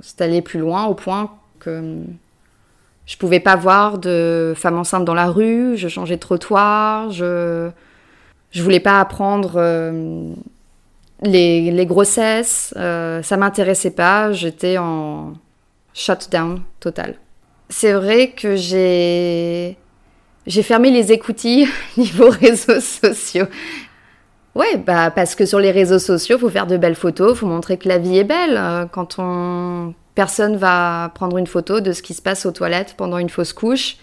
c'est 0.00 0.20
allé 0.20 0.42
plus 0.42 0.60
loin 0.60 0.84
au 0.84 0.94
point 0.94 1.30
que 1.58 2.02
je 3.06 3.16
pouvais 3.16 3.40
pas 3.40 3.56
voir 3.56 3.98
de 3.98 4.52
femmes 4.56 4.78
enceintes 4.78 5.04
dans 5.04 5.14
la 5.14 5.28
rue, 5.28 5.76
je 5.76 5.88
changeais 5.88 6.16
de 6.16 6.20
trottoir, 6.20 7.10
je 7.10 7.70
je 8.50 8.62
voulais 8.62 8.80
pas 8.80 9.00
apprendre 9.00 9.58
les, 11.22 11.86
grossesses, 11.86 12.74
euh, 12.76 13.22
ça 13.22 13.36
m'intéressait 13.36 13.90
pas. 13.90 14.32
J'étais 14.32 14.78
en 14.78 15.34
shutdown 15.94 16.62
total. 16.80 17.16
C'est 17.68 17.92
vrai 17.92 18.30
que 18.30 18.56
j'ai 18.56 19.76
j'ai 20.46 20.62
fermé 20.62 20.90
les 20.90 21.12
écoutilles 21.12 21.68
niveau 21.96 22.28
réseaux 22.28 22.80
sociaux. 22.80 23.46
Ouais, 24.54 24.76
bah 24.76 25.10
parce 25.10 25.34
que 25.34 25.46
sur 25.46 25.60
les 25.60 25.70
réseaux 25.70 25.98
sociaux, 25.98 26.38
faut 26.38 26.50
faire 26.50 26.66
de 26.66 26.76
belles 26.76 26.96
photos, 26.96 27.38
faut 27.38 27.46
montrer 27.46 27.78
que 27.78 27.88
la 27.88 27.98
vie 27.98 28.18
est 28.18 28.24
belle. 28.24 28.56
Euh, 28.58 28.86
quand 28.86 29.16
on 29.18 29.94
personne 30.14 30.56
va 30.56 31.10
prendre 31.14 31.38
une 31.38 31.46
photo 31.46 31.80
de 31.80 31.92
ce 31.92 32.02
qui 32.02 32.12
se 32.12 32.20
passe 32.20 32.44
aux 32.44 32.52
toilettes 32.52 32.94
pendant 32.98 33.16
une 33.16 33.30
fausse 33.30 33.54
couche, 33.54 33.96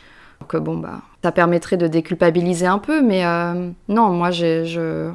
que 0.47 0.57
bon 0.57 0.77
bah 0.77 1.01
ça 1.21 1.31
permettrait 1.31 1.77
de 1.77 1.88
déculpabiliser 1.88 2.65
un 2.65 2.79
peu, 2.79 3.01
mais 3.03 3.25
euh, 3.25 3.69
non, 3.89 4.09
moi 4.09 4.31
je 4.31 5.11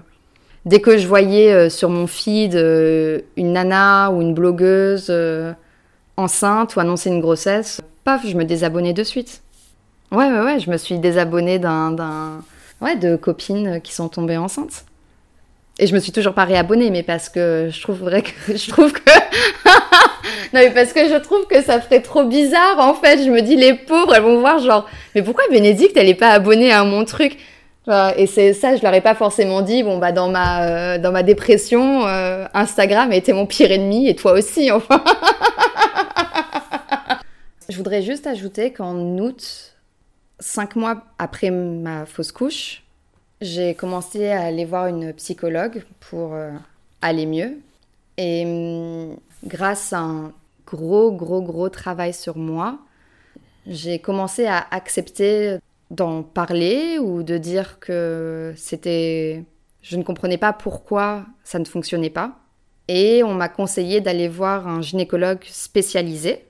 dès 0.67 0.81
que 0.81 0.99
je 0.99 1.07
voyais 1.07 1.53
euh, 1.53 1.69
sur 1.71 1.91
mon 1.91 2.07
feed 2.07 2.55
une 2.55 3.53
nana 3.53 4.11
ou 4.11 4.21
une 4.23 4.35
blogueuse 4.35 5.13
enceinte 6.17 6.77
ou 6.77 6.81
annoncer 6.81 7.11
une 7.11 7.21
grossesse, 7.21 7.81
paf, 8.05 8.27
je 8.27 8.37
me 8.37 8.45
désabonnais 8.45 8.93
de 8.93 9.03
suite. 9.03 9.43
Ouais, 10.13 10.31
ouais, 10.31 10.41
ouais, 10.41 10.61
je 10.61 10.71
me 10.71 10.77
suis 10.77 10.99
désabonnée 10.99 11.59
d'un, 11.59 11.91
d'un, 11.91 12.43
ouais, 12.81 12.97
de 12.97 13.17
copines 13.17 13.81
qui 13.83 13.93
sont 13.93 14.09
tombées 14.09 14.37
enceintes. 14.37 14.85
Et 15.79 15.89
je 15.89 15.95
me 15.95 15.99
suis 15.99 16.13
toujours 16.13 16.35
pas 16.35 16.45
réabonnée, 16.45 16.91
mais 16.91 17.03
parce 17.03 17.29
que 17.29 17.69
je 17.73 17.83
trouve 17.83 17.99
que 18.09 18.57
je 18.57 18.69
trouve 18.71 18.93
que 18.93 19.01
non 20.53 20.61
mais 20.61 20.71
parce 20.71 20.93
que 20.93 21.09
je 21.09 21.17
trouve 21.17 21.47
que 21.49 21.63
ça 21.63 21.81
ferait 21.81 22.01
trop 22.01 22.25
bizarre 22.25 22.79
en 22.79 22.95
fait. 22.95 23.25
Je 23.25 23.31
me 23.31 23.43
dis 23.43 23.57
les 23.57 23.75
pauvres, 23.75 24.15
elles 24.15 24.23
vont 24.23 24.39
voir 24.39 24.61
genre 24.61 24.89
mais 25.15 25.23
pourquoi 25.23 25.45
Bénédicte 25.51 25.97
elle 25.97 26.09
est 26.09 26.15
pas 26.15 26.31
abonnée 26.31 26.73
à 26.73 26.85
mon 26.85 27.05
truc? 27.05 27.39
Et 27.87 28.27
c'est 28.27 28.55
ça, 28.55 28.77
je 28.77 28.83
leur 28.83 28.95
ai 28.95 29.03
pas 29.03 29.15
forcément 29.15 29.61
dit. 29.61 29.83
Bon 29.83 29.99
bah 29.99 30.13
dans 30.13 30.31
ma 30.31 30.95
euh, 30.95 30.99
dans 30.99 31.13
ma 31.13 31.23
dépression, 31.23 32.07
euh, 32.07 32.47
Instagram 32.55 33.13
était 33.13 33.35
mon 33.35 33.47
pire 33.47 33.71
ennemi 33.71 34.09
et 34.09 34.17
toi 34.17 34.33
aussi 34.33 34.71
enfin. 34.73 35.05
je 37.69 37.77
voudrais 37.77 38.03
juste 38.03 38.27
ajouter 38.27 38.73
qu'en 38.73 38.97
août, 39.19 39.75
cinq 40.41 40.77
mois 40.77 41.05
après 41.19 41.51
ma 41.51 42.07
fausse 42.07 42.33
couche, 42.33 42.85
j'ai 43.43 43.75
commencé 43.75 44.31
à 44.31 44.45
aller 44.45 44.65
voir 44.65 44.87
une 44.87 45.13
psychologue 45.13 45.85
pour 46.01 46.33
euh, 46.33 46.53
aller 47.03 47.27
mieux. 47.27 47.59
Et 48.17 48.47
hum, 48.47 49.17
grâce 49.45 49.93
à 49.93 49.99
un 49.99 50.33
gros, 50.67 51.13
gros, 51.13 51.43
gros 51.43 51.69
travail 51.69 52.15
sur 52.15 52.39
moi, 52.39 52.79
j'ai 53.67 53.99
commencé 53.99 54.47
à 54.47 54.65
accepter 54.71 55.59
d'en 55.91 56.23
parler 56.23 56.99
ou 56.99 57.23
de 57.23 57.39
dire 57.39 57.79
que 57.81 58.53
c'était. 58.57 59.45
Je 59.83 59.97
ne 59.97 60.03
comprenais 60.03 60.39
pas 60.39 60.53
pourquoi 60.53 61.27
ça 61.45 61.59
ne 61.59 61.65
fonctionnait 61.65 62.11
pas. 62.11 62.39
Et 62.89 63.23
on 63.23 63.35
m'a 63.35 63.49
conseillé 63.49 64.01
d'aller 64.01 64.29
voir 64.29 64.69
un 64.69 64.83
gynécologue 64.83 65.45
spécialisé. 65.45 66.45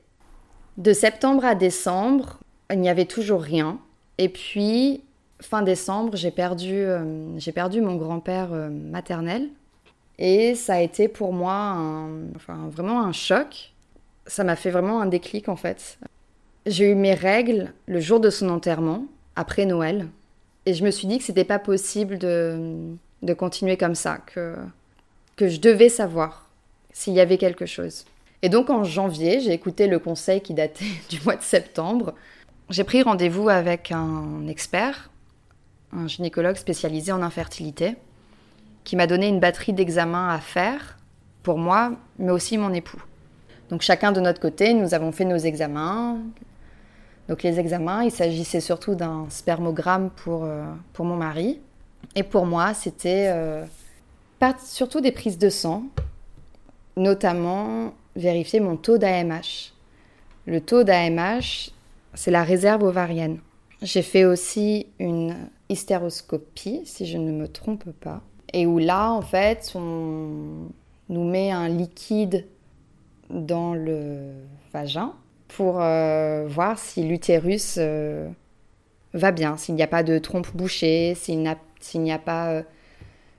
De 0.77 0.93
septembre 0.93 1.45
à 1.45 1.55
décembre, 1.55 2.39
il 2.71 2.81
n'y 2.81 2.89
avait 2.89 3.05
toujours 3.05 3.41
rien. 3.41 3.79
Et 4.19 4.29
puis, 4.29 5.03
fin 5.41 5.63
décembre, 5.63 6.17
j'ai 6.17 6.31
perdu, 6.31 6.75
euh, 6.75 7.39
j'ai 7.39 7.53
perdu 7.53 7.81
mon 7.81 7.97
grand-père 7.97 8.53
euh, 8.53 8.71
maternel. 8.71 9.49
Et 10.19 10.55
ça 10.55 10.75
a 10.75 10.81
été 10.81 11.09
pour 11.09 11.33
moi 11.33 11.77
enfin, 12.37 12.69
vraiment 12.71 13.03
un 13.03 13.13
choc. 13.13 13.73
Ça 14.27 14.45
m'a 14.45 14.57
fait 14.57 14.71
vraiment 14.71 15.01
un 15.01 15.07
déclic 15.07 15.49
en 15.49 15.57
fait. 15.57 15.99
J'ai 16.67 16.91
eu 16.91 16.95
mes 16.95 17.15
règles 17.15 17.73
le 17.87 18.01
jour 18.01 18.21
de 18.21 18.31
son 18.31 18.49
enterrement, 18.49 19.07
après 19.37 19.67
Noël. 19.67 20.09
Et 20.67 20.75
je 20.75 20.85
me 20.85 20.91
suis 20.91 21.07
dit 21.07 21.19
que 21.19 21.25
c'était 21.25 21.45
pas 21.45 21.59
possible 21.59 22.19
de, 22.19 22.95
de 23.23 23.35
continuer 23.35 23.77
comme 23.77 23.95
ça, 23.95 24.19
que, 24.19 24.57
que 25.37 25.49
je 25.49 25.61
devais 25.61 25.89
savoir 25.89 26.49
s'il 26.93 27.15
y 27.15 27.21
avait 27.21 27.39
quelque 27.39 27.67
chose. 27.67 28.05
Et 28.43 28.49
donc 28.49 28.71
en 28.71 28.85
janvier, 28.85 29.41
j'ai 29.41 29.53
écouté 29.53 29.87
le 29.87 29.99
conseil 29.99 30.41
qui 30.41 30.55
datait 30.55 30.85
du 31.09 31.21
mois 31.23 31.37
de 31.37 31.43
septembre. 31.43 32.15
J'ai 32.71 32.85
pris 32.85 33.03
rendez-vous 33.03 33.49
avec 33.49 33.93
un 33.93 34.47
expert 34.49 35.11
un 35.97 36.09
gynécologue 36.09 36.57
spécialisé 36.57 37.13
en 37.13 37.23
infertilité, 37.23 37.97
qui 38.85 38.97
m'a 38.97 39.07
donné 39.07 39.29
une 39.29 39.41
batterie 39.41 39.73
d'examens 39.73 40.29
à 40.29 40.39
faire 40.39 40.99
pour 41.43 41.59
moi, 41.59 41.93
mais 42.19 42.33
aussi 42.33 42.59
mon 42.59 42.73
époux. 42.73 43.03
Donc 43.71 43.83
chacun 43.83 44.13
de 44.13 44.21
notre 44.21 44.41
côté, 44.41 44.75
nous 44.75 44.95
avons 44.95 45.13
fait 45.13 45.25
nos 45.25 45.37
examens. 45.37 46.19
Donc 47.29 47.43
les 47.43 47.59
examens, 47.59 48.05
il 48.05 48.11
s'agissait 48.11 48.61
surtout 48.61 48.95
d'un 48.95 49.27
spermogramme 49.31 50.11
pour, 50.11 50.45
euh, 50.45 50.65
pour 50.93 51.05
mon 51.05 51.17
mari. 51.17 51.61
Et 52.15 52.23
pour 52.23 52.45
moi, 52.47 52.75
c'était 52.75 53.29
euh, 53.29 53.65
surtout 54.63 55.01
des 55.01 55.13
prises 55.13 55.39
de 55.39 55.49
sang, 55.49 55.85
notamment 56.97 57.95
vérifier 58.15 58.61
mon 58.61 58.77
taux 58.77 58.99
d'AMH. 58.99 59.73
Le 60.47 60.61
taux 60.61 60.85
d'AMH, 60.85 61.71
c'est 62.13 62.31
la 62.31 62.45
réserve 62.45 62.83
ovarienne. 62.83 63.39
J'ai 63.81 64.03
fait 64.03 64.25
aussi 64.25 64.87
une 64.99 65.35
hystéroscopie, 65.69 66.83
si 66.85 67.07
je 67.07 67.19
ne 67.19 67.33
me 67.33 67.49
trompe 67.49 67.91
pas, 68.01 68.21
et 68.53 68.67
où 68.67 68.79
là, 68.79 69.11
en 69.11 69.23
fait, 69.23 69.73
on 69.75 70.69
nous 71.09 71.25
met 71.25 71.51
un 71.51 71.69
liquide 71.69 72.47
dans 73.31 73.75
le 73.75 74.33
vagin 74.73 75.15
pour 75.57 75.81
euh, 75.81 76.47
voir 76.49 76.79
si 76.79 77.05
l'utérus 77.05 77.77
euh, 77.79 78.29
va 79.13 79.31
bien, 79.31 79.57
s'il 79.57 79.77
n'y 79.77 79.83
a 79.83 79.87
pas 79.87 80.03
de 80.03 80.19
trompe 80.19 80.49
bouchée, 80.55 81.15
s'il 81.15 81.39
n'y 81.41 82.13
a, 82.13 82.19
pas 82.19 82.51
euh, 82.51 82.63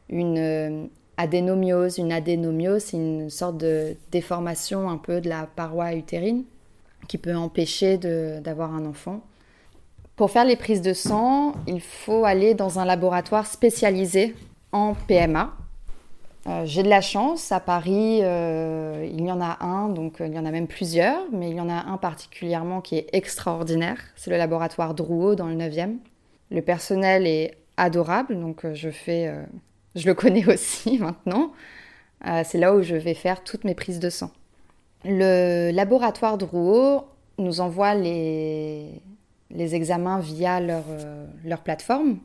une 0.10 0.90
adénomiose. 1.18 1.98
Une 1.98 2.14
adénomiose, 2.14 2.84
c'est 2.86 2.98
une 2.98 3.30
sorte 3.30 3.58
de 3.58 3.98
déformation 4.12 4.90
un 4.90 4.98
peu 4.98 5.20
de 5.20 5.28
la 5.28 5.48
paroi 5.56 5.94
utérine 5.94 6.44
qui 7.08 7.18
peut 7.18 7.36
empêcher 7.36 7.98
d'avoir 7.98 8.74
un 8.74 8.86
enfant. 8.86 9.22
Pour 10.16 10.32
faire 10.32 10.46
les 10.46 10.56
prises 10.56 10.82
de 10.82 10.94
sang, 10.94 11.54
il 11.68 11.82
faut 11.82 12.24
aller 12.24 12.54
dans 12.54 12.80
un 12.80 12.86
laboratoire 12.86 13.46
spécialisé 13.46 14.34
en 14.72 14.94
PMA. 15.08 15.54
Euh, 16.48 16.64
j'ai 16.66 16.84
de 16.84 16.90
la 16.90 17.02
chance, 17.02 17.52
à 17.52 17.60
Paris, 17.60 18.20
euh, 18.22 19.08
il 19.12 19.26
y 19.26 19.32
en 19.32 19.42
a 19.42 19.64
un, 19.66 19.90
donc 19.90 20.22
euh, 20.22 20.28
il 20.28 20.34
y 20.34 20.38
en 20.38 20.46
a 20.46 20.52
même 20.52 20.68
plusieurs, 20.68 21.24
mais 21.32 21.50
il 21.50 21.56
y 21.56 21.62
en 21.62 21.70
a 21.70 21.86
un 21.88 21.98
particulièrement 21.98 22.82
qui 22.82 22.98
est 22.98 23.08
extraordinaire. 23.14 23.98
C'est 24.16 24.30
le 24.30 24.38
laboratoire 24.38 24.94
Drouot 24.94 25.34
dans 25.34 25.48
le 25.48 25.56
9e. 25.56 25.96
Le 26.52 26.62
personnel 26.62 27.26
est 27.26 27.58
adorable, 27.78 28.40
donc 28.40 28.64
je 28.74 28.92
fais, 28.92 29.34
je 29.96 30.06
le 30.06 30.14
connais 30.14 30.46
aussi 30.54 31.00
maintenant. 31.00 31.52
c'est 32.44 32.60
là 32.60 32.76
où 32.76 32.84
je 32.84 32.96
vais 32.96 33.16
faire 33.16 33.44
toutes 33.44 33.64
mes 33.64 33.74
prises 33.74 34.00
de 34.00 34.12
sang. 34.12 34.30
Le 35.04 35.72
laboratoire 35.72 36.38
Drouot 36.38 37.06
nous 37.40 37.60
envoie 37.60 37.96
les, 37.96 39.02
examens 39.52 40.20
via 40.20 40.62
leur, 40.62 41.62
plateforme. 41.64 42.20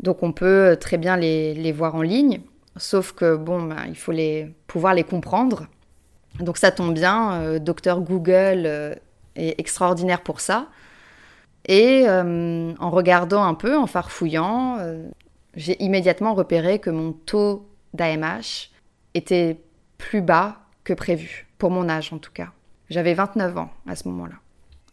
Donc 0.00 0.24
on 0.24 0.32
peut 0.32 0.76
très 0.80 0.98
bien 0.98 1.16
les 1.16 1.72
voir 1.72 1.94
en 1.94 2.02
ligne, 2.02 2.40
sauf 2.76 3.12
que 3.12 3.36
bon, 3.36 3.62
ben, 3.62 3.84
il 3.88 3.96
faut 3.96 4.12
les, 4.12 4.54
pouvoir 4.66 4.94
les 4.94 5.04
comprendre. 5.04 5.66
Donc 6.40 6.56
ça 6.56 6.70
tombe 6.70 6.94
bien, 6.94 7.34
euh, 7.34 7.58
docteur 7.58 8.00
Google 8.00 8.64
euh, 8.66 8.94
est 9.36 9.58
extraordinaire 9.58 10.22
pour 10.22 10.40
ça. 10.40 10.68
Et 11.68 12.08
en 12.08 12.90
regardant 12.90 13.44
un 13.44 13.54
peu, 13.54 13.78
en 13.78 13.86
farfouillant, 13.86 14.78
j'ai 15.54 15.80
immédiatement 15.80 16.34
repéré 16.34 16.80
que 16.80 16.90
mon 16.90 17.12
taux 17.12 17.68
d'AMH 17.94 18.70
était 19.14 19.60
plus 19.96 20.22
bas 20.22 20.56
que 20.82 20.92
prévu, 20.92 21.46
pour 21.58 21.70
mon 21.70 21.88
âge 21.88 22.12
en 22.12 22.18
tout 22.18 22.32
cas. 22.32 22.48
J'avais 22.90 23.14
29 23.14 23.58
ans 23.58 23.70
à 23.86 23.94
ce 23.94 24.08
moment-là. 24.08 24.34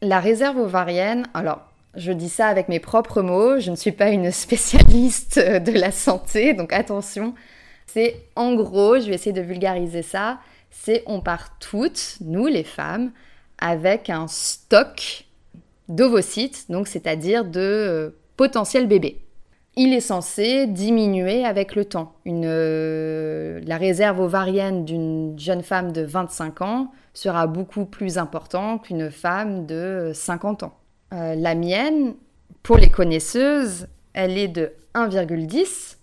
La 0.01 0.19
réserve 0.19 0.57
ovarienne, 0.57 1.27
alors 1.33 1.61
je 1.95 2.11
dis 2.11 2.29
ça 2.29 2.47
avec 2.47 2.69
mes 2.69 2.79
propres 2.79 3.21
mots, 3.21 3.59
je 3.59 3.71
ne 3.71 3.75
suis 3.75 3.91
pas 3.91 4.09
une 4.09 4.31
spécialiste 4.31 5.39
de 5.39 5.71
la 5.71 5.91
santé, 5.91 6.53
donc 6.53 6.71
attention. 6.71 7.33
C'est 7.93 8.21
en 8.35 8.53
gros, 8.53 8.99
je 8.99 9.07
vais 9.07 9.15
essayer 9.15 9.33
de 9.33 9.41
vulgariser 9.41 10.03
ça, 10.03 10.39
c'est 10.69 11.03
on 11.07 11.21
part 11.21 11.57
toutes, 11.57 12.17
nous 12.21 12.45
les 12.45 12.63
femmes, 12.63 13.11
avec 13.57 14.09
un 14.11 14.27
stock 14.27 15.25
d'ovocytes, 15.87 16.69
donc 16.69 16.87
c'est-à-dire 16.87 17.45
de 17.45 17.59
euh, 17.59 18.09
potentiels 18.37 18.87
bébés. 18.87 19.19
Il 19.75 19.93
est 19.93 20.01
censé 20.01 20.67
diminuer 20.67 21.45
avec 21.45 21.75
le 21.75 21.85
temps. 21.85 22.13
Euh, 22.27 23.59
la 23.65 23.77
réserve 23.77 24.19
ovarienne 24.19 24.85
d'une 24.85 25.39
jeune 25.39 25.63
femme 25.63 25.91
de 25.91 26.01
25 26.01 26.61
ans 26.61 26.91
sera 27.13 27.47
beaucoup 27.47 27.85
plus 27.85 28.17
importante 28.19 28.83
qu'une 28.83 29.09
femme 29.09 29.65
de 29.65 30.11
50 30.13 30.63
ans. 30.63 30.77
Euh, 31.13 31.33
la 31.33 31.55
mienne, 31.55 32.13
pour 32.61 32.77
les 32.77 32.89
connaisseuses, 32.89 33.87
elle 34.13 34.37
est 34.37 34.47
de 34.47 34.73
1,10, 34.93 35.95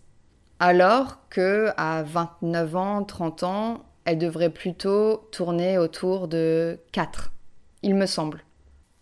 alors 0.60 1.28
que 1.28 1.70
à 1.76 2.02
29 2.02 2.76
ans, 2.76 3.04
30 3.04 3.42
ans, 3.42 3.84
elle 4.04 4.18
devrait 4.18 4.50
plutôt 4.50 5.28
tourner 5.32 5.78
autour 5.78 6.28
de 6.28 6.78
4, 6.92 7.32
il 7.82 7.94
me 7.94 8.06
semble. 8.06 8.44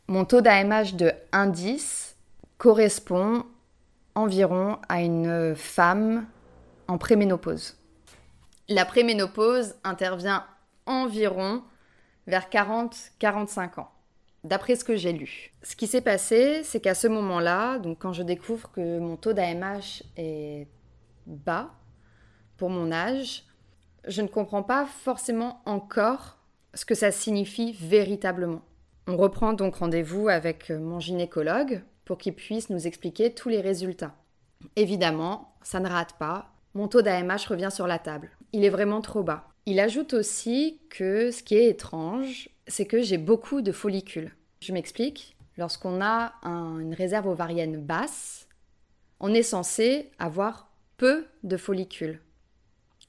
Mon 0.09 0.25
taux 0.25 0.41
d'AMH 0.41 0.95
de 0.95 1.13
1,10 1.33 2.15
correspond 2.59 3.45
environ 4.15 4.79
à 4.89 5.03
une 5.03 5.55
femme 5.55 6.27
en 6.89 6.99
préménopause. 6.99 7.77
La 8.69 8.85
préménopause 8.85 9.75
intervient 9.85 10.45
environ 10.87 11.63
vers 12.27 12.49
40-45 12.49 13.81
ans 13.81 13.91
d'après 14.45 14.77
ce 14.77 14.85
que 14.85 14.97
j'ai 14.97 15.13
lu. 15.13 15.53
Ce 15.63 15.75
qui 15.75 15.87
s'est 15.87 16.03
passé, 16.03 16.63
c'est 16.65 16.81
qu'à 16.81 16.95
ce 16.95 17.09
moment-là, 17.09 17.79
quand 17.99 18.13
je 18.13 18.23
découvre 18.23 18.71
que 18.71 18.99
mon 18.99 19.17
taux 19.17 19.33
d'AMH 19.33 20.03
est 20.17 20.69
bas, 21.27 21.75
pour 22.57 22.71
mon 22.71 22.93
âge, 22.93 23.45
je 24.07 24.23
ne 24.23 24.29
comprends 24.29 24.63
pas 24.63 24.87
forcément 24.87 25.63
encore 25.67 26.39
ce 26.75 26.85
que 26.85 26.95
ça 26.95 27.11
signifie 27.11 27.73
véritablement. 27.73 28.63
On 29.07 29.17
reprend 29.17 29.53
donc 29.53 29.77
rendez-vous 29.77 30.29
avec 30.29 30.71
mon 30.71 31.01
gynécologue 31.01 31.83
pour 32.05 32.19
qu'il 32.19 32.35
puisse 32.35 32.71
nous 32.71 32.87
expliquer 32.87 33.35
tous 33.35 33.49
les 33.49 33.61
résultats. 33.61 34.15
Évidemment, 34.77 35.55
ça 35.63 35.81
ne 35.81 35.89
rate 35.89 36.15
pas. 36.19 36.53
Mon 36.75 36.89
taux 36.89 37.03
d'AMH 37.03 37.47
revient 37.49 37.71
sur 37.71 37.87
la 37.87 37.99
table. 37.99 38.31
Il 38.53 38.65
est 38.65 38.71
vraiment 38.71 39.01
trop 39.01 39.23
bas. 39.23 39.49
Il 39.67 39.81
ajoute 39.81 40.15
aussi 40.15 40.81
que 40.91 41.31
ce 41.31 41.43
qui 41.43 41.55
est 41.55 41.69
étrange, 41.69 42.51
c'est 42.67 42.87
que 42.87 43.03
j'ai 43.03 43.19
beaucoup 43.19 43.63
de 43.63 43.73
follicules. 43.73 44.35
Je 44.61 44.73
m'explique. 44.73 45.37
Lorsqu'on 45.57 46.03
a 46.03 46.35
une 46.43 46.95
réserve 46.95 47.29
ovarienne 47.29 47.81
basse, 47.81 48.49
on 49.21 49.33
est 49.33 49.43
censé 49.43 50.11
avoir 50.19 50.74
peu 50.97 51.27
de 51.43 51.57
follicules. 51.57 52.21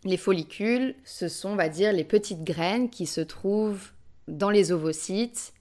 Les 0.04 0.18
follicules, 0.18 0.96
ce 1.04 1.28
sont, 1.28 1.50
on 1.50 1.56
va 1.56 1.70
dire, 1.70 1.92
les 1.92 2.04
petites 2.04 2.44
graines 2.44 2.90
qui 2.90 3.06
se 3.06 3.22
trouvent 3.22 3.92
dans 4.28 4.50
les 4.50 4.72
ovocytes 4.72 5.54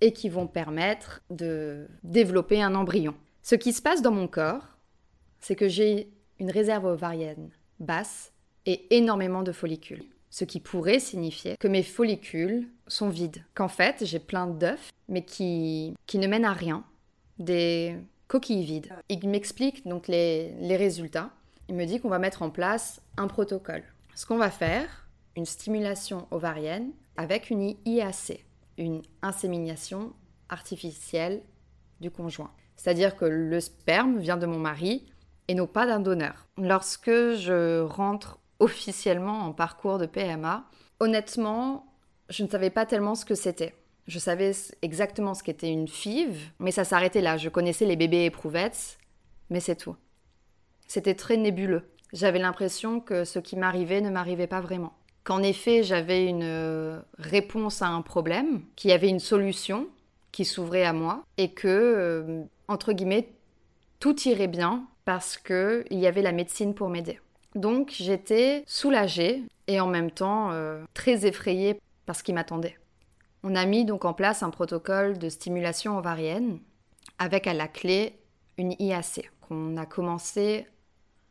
et 0.00 0.12
qui 0.12 0.28
vont 0.28 0.46
permettre 0.46 1.22
de 1.30 1.86
développer 2.02 2.62
un 2.62 2.74
embryon. 2.74 3.14
Ce 3.42 3.54
qui 3.54 3.72
se 3.72 3.82
passe 3.82 4.02
dans 4.02 4.12
mon 4.12 4.28
corps, 4.28 4.66
c'est 5.40 5.56
que 5.56 5.68
j'ai 5.68 6.10
une 6.38 6.50
réserve 6.50 6.84
ovarienne 6.86 7.50
basse 7.80 8.32
et 8.66 8.96
énormément 8.96 9.42
de 9.42 9.52
follicules. 9.52 10.04
Ce 10.30 10.44
qui 10.44 10.60
pourrait 10.60 11.00
signifier 11.00 11.56
que 11.58 11.66
mes 11.66 11.82
follicules 11.82 12.68
sont 12.86 13.08
vides, 13.08 13.44
qu'en 13.54 13.68
fait 13.68 14.04
j'ai 14.04 14.20
plein 14.20 14.46
d'œufs, 14.46 14.90
mais 15.08 15.24
qui, 15.24 15.94
qui 16.06 16.18
ne 16.18 16.28
mènent 16.28 16.44
à 16.44 16.52
rien, 16.52 16.84
des 17.38 17.96
coquilles 18.28 18.64
vides. 18.64 18.92
Il 19.08 19.28
m'explique 19.28 19.88
donc 19.88 20.06
les, 20.06 20.52
les 20.60 20.76
résultats. 20.76 21.30
Il 21.70 21.76
me 21.76 21.86
dit 21.86 22.00
qu'on 22.00 22.08
va 22.08 22.18
mettre 22.18 22.42
en 22.42 22.50
place 22.50 23.00
un 23.16 23.28
protocole. 23.28 23.84
Ce 24.16 24.26
qu'on 24.26 24.38
va 24.38 24.50
faire, 24.50 25.06
une 25.36 25.46
stimulation 25.46 26.26
ovarienne 26.32 26.90
avec 27.16 27.48
une 27.48 27.76
IAC, 27.86 28.44
une 28.76 29.02
insémination 29.22 30.12
artificielle 30.48 31.42
du 32.00 32.10
conjoint. 32.10 32.50
C'est-à-dire 32.74 33.14
que 33.14 33.24
le 33.24 33.60
sperme 33.60 34.18
vient 34.18 34.36
de 34.36 34.46
mon 34.46 34.58
mari 34.58 35.06
et 35.46 35.54
non 35.54 35.68
pas 35.68 35.86
d'un 35.86 36.00
donneur. 36.00 36.48
Lorsque 36.58 37.08
je 37.08 37.82
rentre 37.82 38.40
officiellement 38.58 39.38
en 39.38 39.52
parcours 39.52 39.98
de 39.98 40.06
PMA, 40.06 40.68
honnêtement, 40.98 41.86
je 42.30 42.42
ne 42.42 42.48
savais 42.48 42.70
pas 42.70 42.84
tellement 42.84 43.14
ce 43.14 43.24
que 43.24 43.36
c'était. 43.36 43.76
Je 44.08 44.18
savais 44.18 44.50
exactement 44.82 45.34
ce 45.34 45.44
qu'était 45.44 45.70
une 45.70 45.86
FIV, 45.86 46.50
mais 46.58 46.72
ça 46.72 46.82
s'arrêtait 46.82 47.20
là. 47.20 47.36
Je 47.36 47.48
connaissais 47.48 47.86
les 47.86 47.94
bébés 47.94 48.24
éprouvettes, 48.24 48.98
mais 49.50 49.60
c'est 49.60 49.76
tout. 49.76 49.94
C'était 50.90 51.14
très 51.14 51.36
nébuleux. 51.36 51.88
J'avais 52.12 52.40
l'impression 52.40 52.98
que 52.98 53.24
ce 53.24 53.38
qui 53.38 53.54
m'arrivait 53.56 54.00
ne 54.00 54.10
m'arrivait 54.10 54.48
pas 54.48 54.60
vraiment 54.60 54.92
qu'en 55.24 55.42
effet 55.44 55.84
j'avais 55.84 56.26
une 56.26 56.42
euh, 56.42 57.00
réponse 57.18 57.82
à 57.82 57.88
un 57.88 58.02
problème, 58.02 58.62
qu'il 58.74 58.90
y 58.90 58.94
avait 58.94 59.08
une 59.08 59.20
solution 59.20 59.86
qui 60.32 60.44
s'ouvrait 60.44 60.84
à 60.84 60.92
moi 60.92 61.24
et 61.36 61.52
que, 61.52 61.68
euh, 61.68 62.42
entre 62.66 62.92
guillemets, 62.92 63.28
tout 63.98 64.18
irait 64.28 64.48
bien 64.48 64.88
parce 65.04 65.36
qu'il 65.36 65.84
y 65.90 66.06
avait 66.06 66.22
la 66.22 66.32
médecine 66.32 66.74
pour 66.74 66.88
m'aider. 66.88 67.20
Donc 67.54 67.92
j'étais 67.96 68.64
soulagée 68.66 69.42
et 69.68 69.80
en 69.80 69.86
même 69.86 70.10
temps 70.10 70.50
euh, 70.50 70.82
très 70.94 71.26
effrayée 71.26 71.80
par 72.06 72.16
ce 72.16 72.24
qui 72.24 72.32
m'attendait. 72.32 72.78
On 73.42 73.54
a 73.54 73.66
mis 73.66 73.84
donc 73.84 74.04
en 74.04 74.14
place 74.14 74.42
un 74.42 74.50
protocole 74.50 75.18
de 75.18 75.28
stimulation 75.28 75.96
ovarienne 75.96 76.58
avec 77.18 77.46
à 77.46 77.54
la 77.54 77.68
clé 77.68 78.18
une 78.58 78.74
IAC 78.78 79.30
qu'on 79.40 79.76
a 79.76 79.86
commencé 79.86 80.66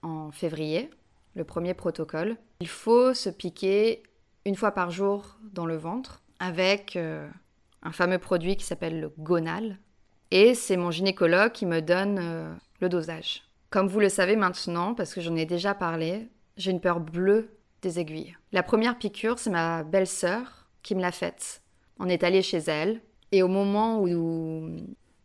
en 0.01 0.31
février 0.31 0.89
le 1.35 1.43
premier 1.43 1.73
protocole. 1.73 2.37
Il 2.61 2.67
faut 2.67 3.13
se 3.13 3.29
piquer 3.29 4.03
une 4.45 4.55
fois 4.55 4.71
par 4.71 4.91
jour 4.91 5.37
dans 5.53 5.65
le 5.65 5.77
ventre 5.77 6.21
avec 6.39 6.95
euh, 6.95 7.29
un 7.83 7.91
fameux 7.91 8.17
produit 8.17 8.55
qui 8.55 8.65
s'appelle 8.65 8.99
le 8.99 9.13
Gonal. 9.17 9.77
Et 10.31 10.53
c'est 10.53 10.77
mon 10.77 10.91
gynécologue 10.91 11.51
qui 11.51 11.65
me 11.65 11.81
donne 11.81 12.19
euh, 12.21 12.53
le 12.81 12.89
dosage. 12.89 13.43
Comme 13.69 13.87
vous 13.87 13.99
le 13.99 14.09
savez 14.09 14.35
maintenant, 14.35 14.93
parce 14.93 15.13
que 15.13 15.21
j'en 15.21 15.35
ai 15.35 15.45
déjà 15.45 15.73
parlé, 15.73 16.27
j'ai 16.57 16.71
une 16.71 16.81
peur 16.81 16.99
bleue 16.99 17.49
des 17.81 17.99
aiguilles. 17.99 18.35
La 18.51 18.63
première 18.63 18.97
piqûre, 18.97 19.39
c'est 19.39 19.49
ma 19.49 19.83
belle-sœur 19.83 20.67
qui 20.81 20.95
me 20.95 21.01
l'a 21.01 21.11
faite. 21.11 21.61
On 21.99 22.09
est 22.09 22.23
allé 22.23 22.41
chez 22.41 22.57
elle, 22.57 23.01
et 23.31 23.43
au 23.43 23.47
moment 23.47 24.01
où, 24.01 24.69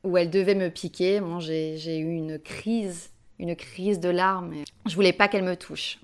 où 0.04 0.16
elle 0.16 0.30
devait 0.30 0.54
me 0.54 0.68
piquer, 0.68 1.20
j'ai 1.38 1.98
eu 1.98 2.12
une 2.12 2.38
crise 2.38 3.10
une 3.38 3.56
crise 3.56 4.00
de 4.00 4.08
larmes. 4.08 4.54
Je 4.86 4.94
voulais 4.94 5.12
pas 5.12 5.28
qu'elle 5.28 5.44
me 5.44 5.56
touche. 5.56 5.98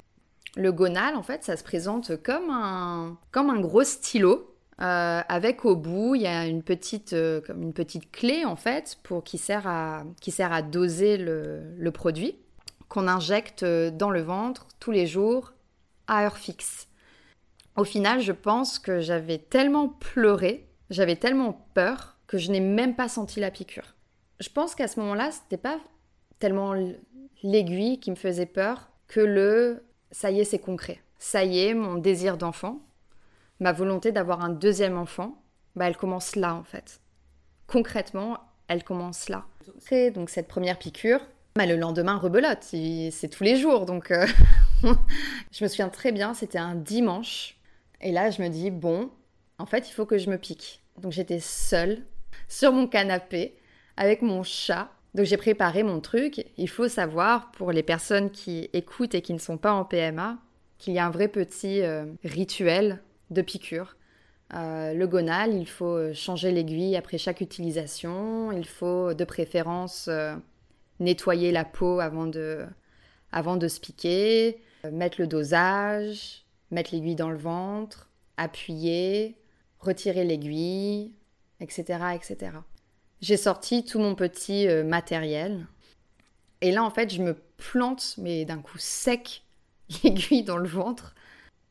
Le 0.56 0.72
gonal, 0.72 1.14
en 1.14 1.22
fait, 1.22 1.44
ça 1.44 1.56
se 1.56 1.62
présente 1.62 2.20
comme 2.22 2.50
un, 2.50 3.16
comme 3.30 3.50
un 3.50 3.60
gros 3.60 3.84
stylo. 3.84 4.46
Euh, 4.80 5.20
avec 5.28 5.66
au 5.66 5.76
bout, 5.76 6.14
il 6.14 6.22
y 6.22 6.26
a 6.26 6.46
une 6.46 6.62
petite, 6.62 7.12
euh, 7.12 7.42
comme 7.42 7.62
une 7.62 7.74
petite 7.74 8.10
clé 8.10 8.46
en 8.46 8.56
fait, 8.56 8.96
pour 9.02 9.22
qui 9.22 9.36
sert 9.36 9.66
à, 9.66 10.04
qui 10.22 10.30
sert 10.30 10.54
à 10.54 10.62
doser 10.62 11.18
le, 11.18 11.60
le 11.76 11.90
produit 11.90 12.38
qu'on 12.88 13.06
injecte 13.06 13.64
dans 13.64 14.10
le 14.10 14.22
ventre 14.22 14.66
tous 14.80 14.90
les 14.90 15.06
jours 15.06 15.52
à 16.06 16.24
heure 16.24 16.38
fixe. 16.38 16.88
Au 17.76 17.84
final, 17.84 18.20
je 18.20 18.32
pense 18.32 18.78
que 18.78 19.00
j'avais 19.00 19.38
tellement 19.38 19.88
pleuré, 19.88 20.66
j'avais 20.90 21.16
tellement 21.16 21.66
peur 21.74 22.16
que 22.26 22.36
je 22.36 22.50
n'ai 22.50 22.60
même 22.60 22.96
pas 22.96 23.08
senti 23.08 23.40
la 23.40 23.50
piqûre. 23.50 23.94
Je 24.40 24.48
pense 24.48 24.74
qu'à 24.74 24.88
ce 24.88 24.98
moment-là, 25.00 25.30
c'était 25.30 25.56
pas 25.56 25.78
tellement 26.38 26.74
l'aiguille 27.42 28.00
qui 28.00 28.10
me 28.10 28.16
faisait 28.16 28.46
peur 28.46 28.90
que 29.08 29.20
le 29.20 29.84
ça 30.10 30.30
y 30.30 30.40
est, 30.40 30.44
c'est 30.44 30.58
concret. 30.58 31.00
Ça 31.18 31.44
y 31.44 31.60
est, 31.60 31.74
mon 31.74 31.96
désir 31.96 32.36
d'enfant, 32.36 32.80
ma 33.60 33.72
volonté 33.72 34.12
d'avoir 34.12 34.42
un 34.42 34.48
deuxième 34.48 34.98
enfant, 34.98 35.42
bah, 35.76 35.86
elle 35.86 35.96
commence 35.96 36.36
là 36.36 36.54
en 36.54 36.64
fait. 36.64 37.00
Concrètement, 37.66 38.38
elle 38.68 38.82
commence 38.82 39.28
là. 39.28 39.44
C'est 39.78 40.10
donc 40.10 40.30
cette 40.30 40.48
première 40.48 40.78
piqûre, 40.78 41.20
bah, 41.54 41.66
le 41.66 41.76
lendemain 41.76 42.16
rebelote, 42.16 42.62
c'est 42.62 43.30
tous 43.30 43.44
les 43.44 43.56
jours 43.56 43.86
donc 43.86 44.10
euh, 44.10 44.26
je 45.52 45.64
me 45.64 45.68
souviens 45.68 45.88
très 45.88 46.12
bien, 46.12 46.34
c'était 46.34 46.58
un 46.58 46.74
dimanche 46.74 47.56
et 48.00 48.12
là 48.12 48.30
je 48.30 48.42
me 48.42 48.48
dis 48.48 48.70
bon, 48.70 49.10
en 49.58 49.66
fait, 49.66 49.88
il 49.88 49.92
faut 49.92 50.06
que 50.06 50.18
je 50.18 50.30
me 50.30 50.38
pique. 50.38 50.82
Donc 50.98 51.12
j'étais 51.12 51.40
seule 51.40 52.02
sur 52.48 52.72
mon 52.72 52.86
canapé 52.86 53.56
avec 53.96 54.22
mon 54.22 54.42
chat 54.42 54.90
donc 55.14 55.27
j'ai 55.27 55.37
préparé 55.37 55.83
mon 55.83 56.01
truc. 56.01 56.44
Il 56.57 56.68
faut 56.68 56.88
savoir, 56.88 57.51
pour 57.53 57.73
les 57.73 57.83
personnes 57.83 58.31
qui 58.31 58.70
écoutent 58.73 59.14
et 59.14 59.23
qui 59.23 59.33
ne 59.33 59.38
sont 59.38 59.59
pas 59.59 59.73
en 59.73 59.85
PMA, 59.85 60.38
qu'il 60.79 60.94
y 60.94 60.99
a 60.99 61.07
un 61.07 61.11
vrai 61.11 61.29
petit 61.29 61.83
euh, 61.83 62.07
rituel 62.25 63.03
de 63.31 63.42
piqûre. 63.42 63.96
Euh, 64.55 64.94
le 64.94 65.07
gonal, 65.07 65.55
il 65.55 65.68
faut 65.68 65.96
euh, 65.96 66.14
changer 66.14 66.51
l'aiguille 66.51 66.96
après 66.96 67.18
chaque 67.18 67.40
utilisation. 67.40 68.53
Il 68.53 68.66
faut 68.66 69.14
de 69.14 69.25
préférence 69.25 70.09
nettoyer 71.01 71.51
la 71.51 71.64
peau 71.64 72.01
avant 72.01 72.27
de, 72.27 72.64
avant 73.33 73.57
de 73.57 73.68
se 73.68 73.81
piquer, 73.81 74.61
mettre 74.90 75.20
le 75.20 75.27
dosage, 75.27 76.44
mettre 76.70 76.94
l'aiguille 76.94 77.16
dans 77.16 77.31
le 77.31 77.38
ventre, 77.38 78.11
appuyer, 78.37 79.37
retirer 79.81 80.25
l'aiguille, 80.25 81.12
etc., 81.61 81.99
etc. 82.14 82.53
J'ai 83.20 83.37
sorti 83.37 83.85
tout 83.85 83.98
mon 83.98 84.14
petit 84.14 84.66
euh, 84.68 84.83
matériel. 84.83 85.66
Et 86.62 86.72
là, 86.72 86.83
en 86.83 86.90
fait, 86.90 87.12
je 87.12 87.22
me 87.22 87.37
plante, 87.56 88.14
mais 88.18 88.44
d'un 88.44 88.61
coup 88.61 88.78
sec, 88.78 89.44
l'aiguille 90.02 90.42
dans 90.42 90.56
le 90.56 90.68
ventre. 90.68 91.14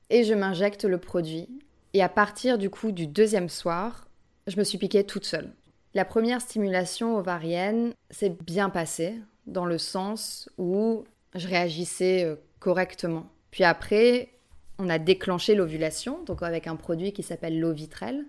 Et 0.10 0.24
je 0.24 0.34
m'injecte 0.34 0.86
le 0.86 0.98
produit. 0.98 1.48
Et 1.94 2.04
à 2.04 2.10
partir 2.10 2.58
du 2.58 2.70
coup 2.70 2.92
du 2.92 3.08
deuxième 3.08 3.50
soir, 3.50 4.08
je 4.48 4.58
me 4.58 4.64
suis 4.64 4.78
piquée 4.78 5.04
toute 5.04 5.26
seule. 5.26 5.52
La 5.96 6.06
première 6.06 6.42
stimulation 6.42 7.18
ovarienne 7.18 7.94
s'est 8.12 8.36
bien 8.46 8.70
passée, 8.70 9.16
dans 9.48 9.66
le 9.66 9.80
sens 9.80 10.50
où 10.60 11.04
je 11.34 11.48
réagissais 11.48 12.26
euh, 12.26 12.36
correctement. 12.60 13.28
Puis 13.50 13.64
après, 13.64 14.30
on 14.78 14.90
a 14.90 15.00
déclenché 15.00 15.56
l'ovulation, 15.56 16.24
donc 16.24 16.44
avec 16.44 16.68
un 16.68 16.76
produit 16.76 17.12
qui 17.12 17.24
s'appelle 17.24 17.60
l'ovitrel, 17.60 18.26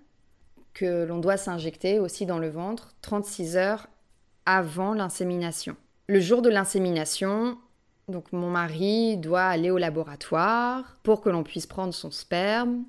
que 0.73 1.05
l'on 1.05 1.19
doit 1.19 1.37
s'injecter 1.37 1.99
aussi 1.99 2.25
dans 2.25 2.39
le 2.39 2.49
ventre 2.49 2.93
36 3.01 3.57
heures 3.57 3.87
avant 4.45 4.93
l'insémination. 4.93 5.75
Le 6.07 6.19
jour 6.19 6.41
de 6.41 6.49
l'insémination, 6.49 7.57
donc 8.07 8.31
mon 8.31 8.49
mari 8.49 9.17
doit 9.17 9.43
aller 9.43 9.71
au 9.71 9.77
laboratoire 9.77 10.97
pour 11.03 11.21
que 11.21 11.29
l'on 11.29 11.43
puisse 11.43 11.67
prendre 11.67 11.93
son 11.93 12.11
sperme 12.11 12.83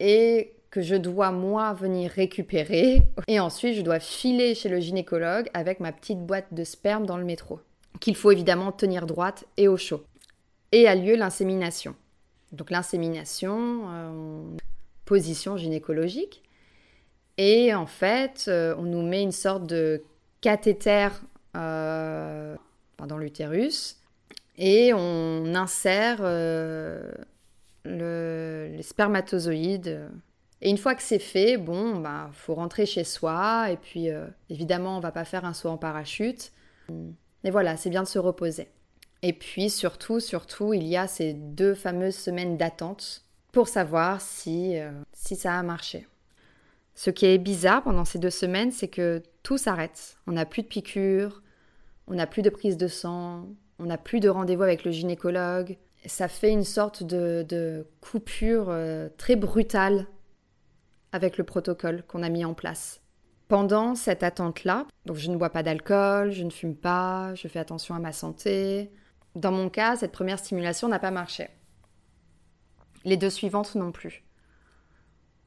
et 0.00 0.54
que 0.70 0.82
je 0.82 0.94
dois 0.94 1.32
moi 1.32 1.72
venir 1.72 2.10
récupérer 2.10 3.02
et 3.26 3.40
ensuite 3.40 3.74
je 3.74 3.82
dois 3.82 4.00
filer 4.00 4.54
chez 4.54 4.68
le 4.68 4.80
gynécologue 4.80 5.48
avec 5.54 5.80
ma 5.80 5.92
petite 5.92 6.24
boîte 6.24 6.52
de 6.52 6.62
sperme 6.62 7.06
dans 7.06 7.16
le 7.16 7.24
métro 7.24 7.60
qu'il 8.00 8.16
faut 8.16 8.30
évidemment 8.30 8.72
tenir 8.72 9.06
droite 9.06 9.46
et 9.56 9.68
au 9.68 9.76
chaud. 9.76 10.02
Et 10.72 10.86
a 10.86 10.94
lieu 10.94 11.16
l'insémination. 11.16 11.94
Donc 12.52 12.70
l'insémination, 12.70 13.84
euh, 13.88 14.56
position 15.04 15.56
gynécologique, 15.56 16.42
et 17.38 17.74
en 17.74 17.86
fait, 17.86 18.44
euh, 18.48 18.74
on 18.78 18.82
nous 18.82 19.02
met 19.02 19.22
une 19.22 19.32
sorte 19.32 19.66
de 19.66 20.02
cathéter 20.40 21.08
euh, 21.56 22.54
dans 23.06 23.18
l'utérus. 23.18 23.96
et 24.56 24.92
on 24.92 25.54
insère 25.54 26.22
les 27.84 28.82
spermatozoïdes. 28.82 30.10
Et 30.60 30.70
une 30.70 30.78
fois 30.78 30.94
que 30.94 31.02
c'est 31.02 31.18
fait, 31.18 31.56
bon, 31.56 31.96
bah, 31.96 32.30
faut 32.32 32.54
rentrer 32.54 32.86
chez 32.86 33.04
soi. 33.04 33.70
Et 33.70 33.76
puis, 33.76 34.10
euh, 34.10 34.26
évidemment, 34.50 34.96
on 34.96 35.00
va 35.00 35.12
pas 35.12 35.24
faire 35.24 35.44
un 35.44 35.54
saut 35.54 35.68
en 35.68 35.76
parachute. 35.76 36.52
Mais 37.44 37.50
voilà, 37.50 37.76
c'est 37.76 37.90
bien 37.90 38.02
de 38.02 38.08
se 38.08 38.18
reposer. 38.18 38.68
Et 39.22 39.32
puis, 39.32 39.70
surtout, 39.70 40.20
surtout, 40.20 40.72
il 40.72 40.84
y 40.84 40.96
a 40.96 41.06
ces 41.06 41.32
deux 41.32 41.74
fameuses 41.74 42.16
semaines 42.16 42.56
d'attente 42.56 43.24
pour 43.52 43.68
savoir 43.68 44.20
si, 44.20 44.78
euh, 44.78 44.90
si 45.12 45.36
ça 45.36 45.58
a 45.58 45.62
marché. 45.62 46.06
Ce 46.98 47.10
qui 47.10 47.26
est 47.26 47.38
bizarre 47.38 47.84
pendant 47.84 48.04
ces 48.04 48.18
deux 48.18 48.28
semaines, 48.28 48.72
c'est 48.72 48.88
que 48.88 49.22
tout 49.44 49.56
s'arrête. 49.56 50.16
On 50.26 50.32
n'a 50.32 50.44
plus 50.44 50.62
de 50.62 50.66
piqûres, 50.66 51.44
on 52.08 52.14
n'a 52.14 52.26
plus 52.26 52.42
de 52.42 52.50
prise 52.50 52.76
de 52.76 52.88
sang, 52.88 53.46
on 53.78 53.84
n'a 53.84 53.96
plus 53.96 54.18
de 54.18 54.28
rendez-vous 54.28 54.64
avec 54.64 54.82
le 54.82 54.90
gynécologue, 54.90 55.78
ça 56.06 56.26
fait 56.26 56.50
une 56.50 56.64
sorte 56.64 57.04
de, 57.04 57.86
coupure 58.00 58.70
euh, 58.70 59.08
très 59.16 59.36
brutale 59.36 60.08
avec 61.12 61.38
le 61.38 61.44
protocole 61.44 62.02
qu'on 62.02 62.24
a 62.24 62.28
mis 62.30 62.44
en 62.44 62.52
place. 62.52 63.00
Pendant 63.46 63.94
cette 63.94 64.24
attente-là, 64.24 64.84
donc 65.06 65.18
je 65.18 65.30
ne 65.30 65.36
bois 65.36 65.50
pas 65.50 65.62
d'alcool, 65.62 66.32
je 66.32 66.42
ne 66.42 66.50
fume 66.50 66.74
pas, 66.74 67.32
je 67.36 67.46
fais 67.46 67.60
attention 67.60 67.94
à 67.94 68.00
ma 68.00 68.10
santé. 68.10 68.90
Dans 69.36 69.52
mon 69.52 69.68
cas, 69.68 69.94
cette 69.94 70.10
première 70.10 70.40
stimulation 70.40 70.88
n'a 70.88 70.98
pas 70.98 71.12
marché. 71.12 71.48
Les 73.04 73.16
deux 73.16 73.30
suivantes 73.30 73.76
non 73.76 73.92
plus. 73.92 74.24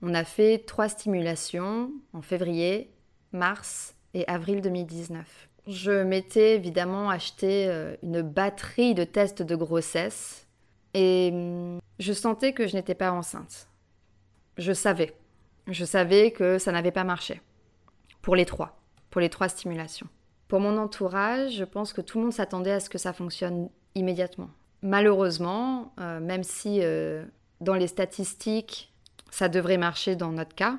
On 0.01 0.13
a 0.13 0.23
fait 0.23 0.59
trois 0.65 0.89
stimulations 0.89 1.91
en 2.13 2.21
février, 2.21 2.91
mars 3.31 3.95
et 4.13 4.27
avril 4.27 4.61
2019. 4.61 5.49
Je 5.67 6.03
m'étais 6.03 6.55
évidemment 6.55 7.09
acheté 7.09 7.67
euh, 7.67 7.95
une 8.01 8.23
batterie 8.23 8.95
de 8.95 9.03
tests 9.03 9.43
de 9.43 9.55
grossesse 9.55 10.47
et 10.95 11.29
hum, 11.31 11.79
je 11.99 12.13
sentais 12.13 12.53
que 12.53 12.65
je 12.67 12.75
n'étais 12.75 12.95
pas 12.95 13.11
enceinte. 13.11 13.69
Je 14.57 14.73
savais. 14.73 15.13
Je 15.67 15.85
savais 15.85 16.31
que 16.31 16.57
ça 16.57 16.71
n'avait 16.71 16.91
pas 16.91 17.03
marché. 17.03 17.41
Pour 18.23 18.35
les 18.35 18.45
trois. 18.45 18.81
Pour 19.11 19.21
les 19.21 19.29
trois 19.29 19.49
stimulations. 19.49 20.07
Pour 20.47 20.59
mon 20.59 20.77
entourage, 20.77 21.53
je 21.53 21.63
pense 21.63 21.93
que 21.93 22.01
tout 22.01 22.17
le 22.17 22.25
monde 22.25 22.33
s'attendait 22.33 22.71
à 22.71 22.79
ce 22.79 22.89
que 22.89 22.97
ça 22.97 23.13
fonctionne 23.13 23.69
immédiatement. 23.93 24.49
Malheureusement, 24.81 25.93
euh, 25.99 26.19
même 26.19 26.43
si 26.43 26.79
euh, 26.81 27.23
dans 27.61 27.75
les 27.75 27.87
statistiques, 27.87 28.90
ça 29.31 29.49
devrait 29.49 29.77
marcher 29.77 30.15
dans 30.15 30.31
notre 30.31 30.53
cas, 30.53 30.77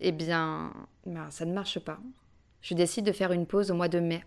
eh 0.00 0.12
bien, 0.12 0.72
ben, 1.04 1.28
ça 1.30 1.44
ne 1.44 1.52
marche 1.52 1.80
pas. 1.80 1.98
Je 2.60 2.74
décide 2.74 3.06
de 3.06 3.12
faire 3.12 3.32
une 3.32 3.46
pause 3.46 3.70
au 3.70 3.74
mois 3.74 3.88
de 3.88 3.98
mai. 3.98 4.24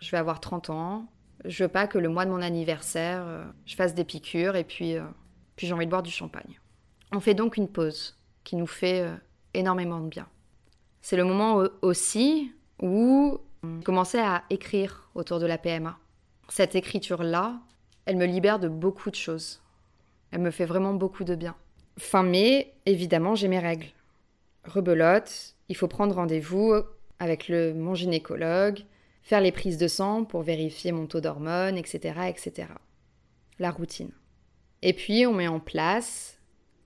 Je 0.00 0.10
vais 0.10 0.18
avoir 0.18 0.40
30 0.40 0.70
ans, 0.70 1.06
je 1.44 1.64
veux 1.64 1.68
pas 1.68 1.86
que 1.86 1.98
le 1.98 2.08
mois 2.08 2.24
de 2.24 2.30
mon 2.30 2.42
anniversaire, 2.42 3.22
euh, 3.24 3.44
je 3.66 3.74
fasse 3.74 3.94
des 3.94 4.04
piqûres 4.04 4.56
et 4.56 4.64
puis, 4.64 4.96
euh, 4.96 5.04
puis 5.56 5.66
j'ai 5.66 5.72
envie 5.72 5.86
de 5.86 5.90
boire 5.90 6.02
du 6.02 6.10
champagne. 6.10 6.60
On 7.12 7.20
fait 7.20 7.34
donc 7.34 7.56
une 7.56 7.68
pause 7.68 8.18
qui 8.44 8.56
nous 8.56 8.66
fait 8.66 9.02
euh, 9.02 9.14
énormément 9.54 10.00
de 10.00 10.08
bien. 10.08 10.28
C'est 11.00 11.16
le 11.16 11.24
moment 11.24 11.64
aussi 11.82 12.52
où 12.80 13.38
on 13.62 13.80
commençait 13.80 14.22
à 14.22 14.44
écrire 14.50 15.08
autour 15.14 15.40
de 15.40 15.46
la 15.46 15.58
PMA. 15.58 15.98
Cette 16.48 16.74
écriture-là, 16.74 17.60
elle 18.06 18.16
me 18.16 18.26
libère 18.26 18.58
de 18.58 18.68
beaucoup 18.68 19.10
de 19.10 19.16
choses. 19.16 19.62
Elle 20.30 20.40
me 20.40 20.50
fait 20.50 20.64
vraiment 20.64 20.94
beaucoup 20.94 21.24
de 21.24 21.34
bien. 21.34 21.56
Fin 21.98 22.22
mai, 22.22 22.74
évidemment, 22.86 23.34
j'ai 23.34 23.48
mes 23.48 23.58
règles. 23.58 23.88
Rebelote, 24.64 25.54
il 25.68 25.76
faut 25.76 25.88
prendre 25.88 26.14
rendez-vous 26.14 26.74
avec 27.18 27.48
le, 27.48 27.74
mon 27.74 27.94
gynécologue, 27.94 28.80
faire 29.22 29.40
les 29.40 29.52
prises 29.52 29.78
de 29.78 29.88
sang 29.88 30.24
pour 30.24 30.42
vérifier 30.42 30.92
mon 30.92 31.06
taux 31.06 31.20
d'hormones, 31.20 31.76
etc., 31.76 32.20
etc. 32.28 32.68
La 33.58 33.70
routine. 33.70 34.10
Et 34.82 34.92
puis 34.92 35.26
on 35.26 35.34
met 35.34 35.48
en 35.48 35.60
place 35.60 36.38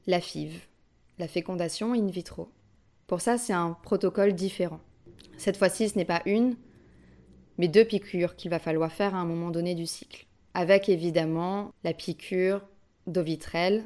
la 0.06 0.20
FIV, 0.20 0.60
la 1.18 1.28
fécondation 1.28 1.94
in 1.94 2.06
vitro. 2.06 2.50
Pour 3.06 3.20
ça, 3.20 3.38
c'est 3.38 3.52
un 3.52 3.76
protocole 3.82 4.34
différent. 4.34 4.80
Cette 5.38 5.56
fois-ci, 5.56 5.88
ce 5.88 5.96
n'est 5.96 6.04
pas 6.04 6.22
une, 6.26 6.56
mais 7.58 7.68
deux 7.68 7.84
piqûres 7.84 8.36
qu'il 8.36 8.50
va 8.50 8.58
falloir 8.58 8.92
faire 8.92 9.14
à 9.14 9.18
un 9.18 9.24
moment 9.24 9.50
donné 9.50 9.74
du 9.74 9.86
cycle. 9.86 10.26
Avec 10.54 10.88
évidemment 10.88 11.72
la 11.84 11.92
piqûre 11.92 12.62
d'ovitrelle 13.06 13.84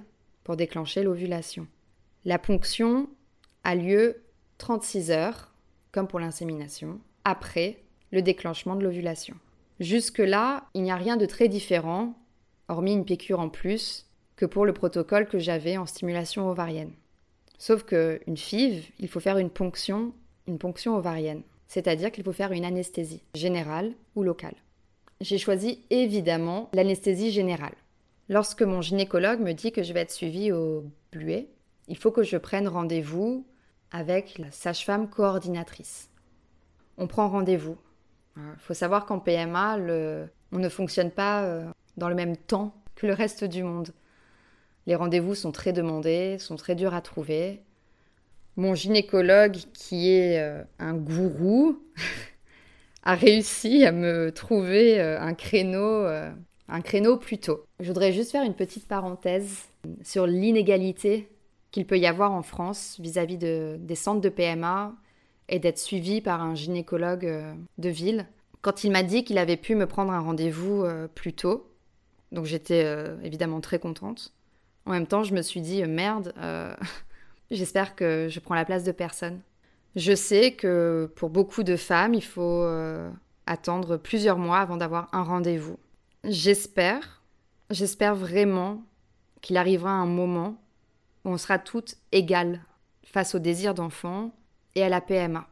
pour 0.51 0.57
déclencher 0.57 1.05
l'ovulation. 1.05 1.69
La 2.25 2.37
ponction 2.37 3.09
a 3.63 3.77
lieu 3.77 4.25
36 4.59 5.13
heures, 5.13 5.55
comme 5.93 6.09
pour 6.09 6.19
l'insémination, 6.19 6.99
après 7.23 7.85
le 8.11 8.21
déclenchement 8.21 8.75
de 8.75 8.83
l'ovulation. 8.83 9.37
Jusque-là, 9.79 10.65
il 10.75 10.83
n'y 10.83 10.91
a 10.91 10.97
rien 10.97 11.17
de 11.17 11.25
très 11.25 11.47
différent, 11.47 12.19
hormis 12.67 12.95
une 12.95 13.05
piqûre 13.05 13.39
en 13.39 13.49
plus, 13.49 14.09
que 14.35 14.45
pour 14.45 14.67
le 14.67 14.73
protocole 14.73 15.29
que 15.29 15.39
j'avais 15.39 15.77
en 15.77 15.87
stimulation 15.87 16.51
ovarienne. 16.51 16.95
Sauf 17.57 17.85
qu'une 17.85 18.37
FIV, 18.37 18.91
il 18.99 19.07
faut 19.07 19.21
faire 19.21 19.39
une 19.39 19.51
ponction, 19.51 20.13
une 20.49 20.59
ponction 20.59 20.97
ovarienne, 20.97 21.43
c'est-à-dire 21.69 22.11
qu'il 22.11 22.25
faut 22.25 22.33
faire 22.33 22.51
une 22.51 22.65
anesthésie 22.65 23.23
générale 23.37 23.93
ou 24.17 24.25
locale. 24.25 24.57
J'ai 25.21 25.39
choisi 25.39 25.85
évidemment 25.91 26.71
l'anesthésie 26.73 27.31
générale. 27.31 27.77
Lorsque 28.31 28.63
mon 28.63 28.81
gynécologue 28.81 29.41
me 29.41 29.53
dit 29.53 29.73
que 29.73 29.83
je 29.83 29.93
vais 29.93 30.01
être 30.01 30.11
suivie 30.11 30.53
au 30.53 30.85
Bluet, 31.13 31.51
il 31.89 31.99
faut 31.99 32.11
que 32.11 32.23
je 32.23 32.39
prenne 32.39 32.69
rendez-vous 32.69 33.45
avec 33.91 34.39
la 34.39 34.51
sage-femme 34.51 35.11
coordinatrice. 35.11 36.09
On 36.97 37.07
prend 37.07 37.29
rendez-vous 37.29 37.77
il 38.37 38.61
faut 38.61 38.75
savoir 38.75 39.07
qu'en 39.07 39.19
PMA, 39.19 39.79
on 40.53 40.59
ne 40.59 40.69
fonctionne 40.69 41.11
pas 41.11 41.43
euh, 41.43 41.65
dans 41.97 42.09
le 42.09 42.15
même 42.15 42.37
temps 42.37 42.75
que 42.95 43.07
le 43.07 43.13
reste 43.13 43.45
du 43.45 43.63
monde. 43.63 43.91
Les 44.87 44.95
rendez-vous 44.95 45.35
sont 45.35 45.53
très 45.53 45.73
demandés, 45.73 46.39
sont 46.39 46.57
très 46.57 46.75
durs 46.75 46.95
à 46.95 47.03
trouver. 47.03 47.63
Mon 48.57 48.75
gynécologue, 48.75 49.57
qui 49.73 50.11
est 50.11 50.41
euh, 50.41 50.63
un 50.79 50.95
gourou, 50.95 51.79
a 53.03 53.15
réussi 53.15 53.85
à 53.85 53.93
me 53.93 54.31
trouver 54.33 55.01
euh, 55.01 55.21
un 55.21 55.35
créneau, 55.35 56.07
un 56.71 56.81
créneau 56.81 57.17
plus 57.17 57.39
tôt. 57.39 57.65
Je 57.81 57.89
voudrais 57.89 58.13
juste 58.13 58.31
faire 58.31 58.45
une 58.45 58.55
petite 58.55 58.87
parenthèse 58.87 59.65
sur 60.03 60.27
l'inégalité 60.27 61.29
qu'il 61.71 61.87
peut 61.87 61.99
y 61.99 62.07
avoir 62.07 62.33
en 62.33 62.43
France 62.43 62.97
vis-à-vis 63.01 63.37
des 63.37 63.95
centres 63.95 64.21
de 64.21 64.29
PMA 64.29 64.95
et 65.49 65.59
d'être 65.59 65.79
suivi 65.79 66.21
par 66.21 66.41
un 66.41 66.55
gynécologue 66.55 67.27
euh, 67.27 67.53
de 67.79 67.89
ville. 67.89 68.27
Quand 68.63 68.85
il 68.85 68.93
m'a 68.93 69.03
dit 69.03 69.25
qu'il 69.25 69.39
avait 69.39 69.57
pu 69.57 69.75
me 69.75 69.87
prendre 69.87 70.13
un 70.13 70.21
rendez-vous 70.21 70.85
euh, 70.85 71.09
plus 71.09 71.33
tôt, 71.33 71.69
donc 72.31 72.45
j'étais 72.45 72.85
euh, 72.85 73.17
évidemment 73.25 73.61
très 73.61 73.79
contente. 73.79 74.33
En 74.87 74.93
même 74.93 75.07
temps, 75.07 75.25
je 75.25 75.35
me 75.35 75.43
suis 75.43 75.61
dit 75.61 75.83
merde, 75.85 76.33
j'espère 77.51 77.95
que 77.95 78.29
je 78.31 78.41
prends 78.41 78.55
la 78.55 78.65
place 78.65 78.85
de 78.85 78.93
personne. 78.93 79.41
Je 79.97 80.15
sais 80.15 80.53
que 80.53 81.11
pour 81.17 81.31
beaucoup 81.31 81.63
de 81.65 81.77
femmes, 81.77 82.15
il 82.15 82.25
faut 82.25 82.65
attendre 83.47 83.99
plusieurs 83.99 84.39
mois 84.39 84.59
avant 84.59 84.77
d'avoir 84.77 85.09
un 85.13 85.23
rendez-vous. 85.23 85.77
J'espère, 86.25 87.23
j'espère 87.71 88.15
vraiment 88.15 88.83
qu'il 89.41 89.57
arrivera 89.57 89.91
un 89.91 90.07
moment 90.07 90.61
où 91.25 91.31
on 91.31 91.39
sera 91.39 91.59
toutes 91.59 91.97
égales 92.13 92.63
face 93.05 93.35
au 93.35 93.39
désir 93.39 93.75
d'enfant, 93.75 94.33
et 94.75 94.83
à 94.83 94.89
la 94.89 95.01
PMA. 95.01 95.47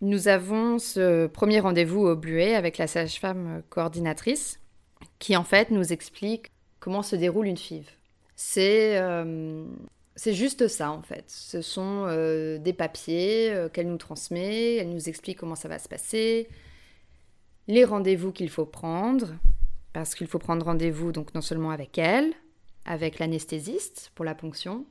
Nous 0.00 0.28
avons 0.28 0.78
ce 0.78 1.26
premier 1.26 1.60
rendez-vous 1.60 2.06
au 2.06 2.16
Bluet 2.16 2.54
avec 2.54 2.78
la 2.78 2.86
sage-femme 2.86 3.62
coordinatrice 3.68 4.60
qui 5.18 5.36
en 5.36 5.44
fait 5.44 5.70
nous 5.70 5.92
explique 5.92 6.50
comment 6.80 7.02
se 7.02 7.16
déroule 7.16 7.46
une 7.46 7.56
FIV. 7.56 7.88
C'est 8.36 8.98
euh, 8.98 9.64
juste 10.16 10.68
ça 10.68 10.90
en 10.90 11.02
fait. 11.02 11.24
Ce 11.28 11.62
sont 11.62 12.04
euh, 12.06 12.58
des 12.58 12.72
papiers 12.72 13.50
euh, 13.50 13.68
qu'elle 13.68 13.88
nous 13.88 13.96
transmet, 13.96 14.76
elle 14.76 14.90
nous 14.90 15.08
explique 15.08 15.38
comment 15.38 15.54
ça 15.54 15.68
va 15.68 15.78
se 15.78 15.88
passer, 15.88 16.48
les 17.66 17.84
rendez-vous 17.84 18.32
qu'il 18.32 18.50
faut 18.50 18.66
prendre, 18.66 19.28
parce 19.94 20.14
qu'il 20.14 20.26
faut 20.26 20.40
prendre 20.40 20.66
rendez-vous 20.66 21.12
donc 21.12 21.34
non 21.34 21.40
seulement 21.40 21.70
avec 21.70 21.96
elle, 21.96 22.34
avec 22.84 23.18
l'anesthésiste 23.18 24.10
pour 24.14 24.26
la 24.26 24.34
ponction, 24.34 24.84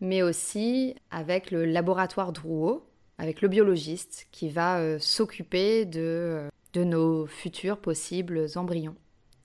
mais 0.00 0.22
aussi 0.22 0.94
avec 1.10 1.50
le 1.50 1.64
laboratoire 1.64 2.32
Drouot, 2.32 2.86
avec 3.18 3.40
le 3.40 3.48
biologiste 3.48 4.28
qui 4.30 4.50
va 4.50 4.78
euh, 4.78 4.98
s'occuper 5.00 5.86
de, 5.86 6.00
euh, 6.00 6.48
de 6.74 6.84
nos 6.84 7.26
futurs 7.26 7.78
possibles 7.78 8.46
embryons. 8.56 8.94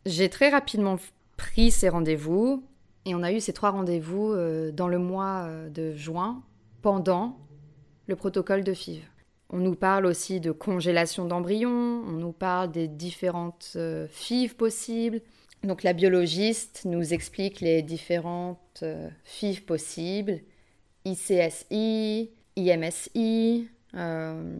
J'ai 0.05 0.29
très 0.29 0.49
rapidement 0.49 0.97
pris 1.37 1.71
ces 1.71 1.87
rendez-vous 1.87 2.67
et 3.05 3.15
on 3.15 3.23
a 3.23 3.31
eu 3.31 3.39
ces 3.39 3.53
trois 3.53 3.71
rendez-vous 3.71 4.33
euh, 4.33 4.71
dans 4.73 4.89
le 4.89 4.99
mois 4.99 5.47
de 5.69 5.95
juin 5.95 6.43
pendant 6.81 7.39
le 8.07 8.17
protocole 8.17 8.65
de 8.65 8.73
FIV. 8.73 9.03
On 9.51 9.57
nous 9.57 9.75
parle 9.75 10.05
aussi 10.05 10.39
de 10.39 10.51
congélation 10.51 11.25
d'embryons, 11.25 11.69
on 12.07 12.13
nous 12.13 12.31
parle 12.31 12.71
des 12.71 12.87
différentes 12.87 13.77
FIV 14.09 14.55
possibles. 14.55 15.21
Donc 15.63 15.83
la 15.83 15.93
biologiste 15.93 16.85
nous 16.85 17.13
explique 17.13 17.59
les 17.59 17.81
différentes 17.81 18.83
FIV 19.25 19.61
possibles, 19.65 20.39
ICSI, 21.05 22.31
IMSI, 22.55 23.69
euh, 23.95 24.55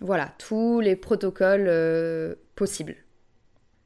voilà, 0.00 0.32
tous 0.38 0.80
les 0.80 0.96
protocoles 0.96 1.68
euh, 1.68 2.34
possibles. 2.54 2.96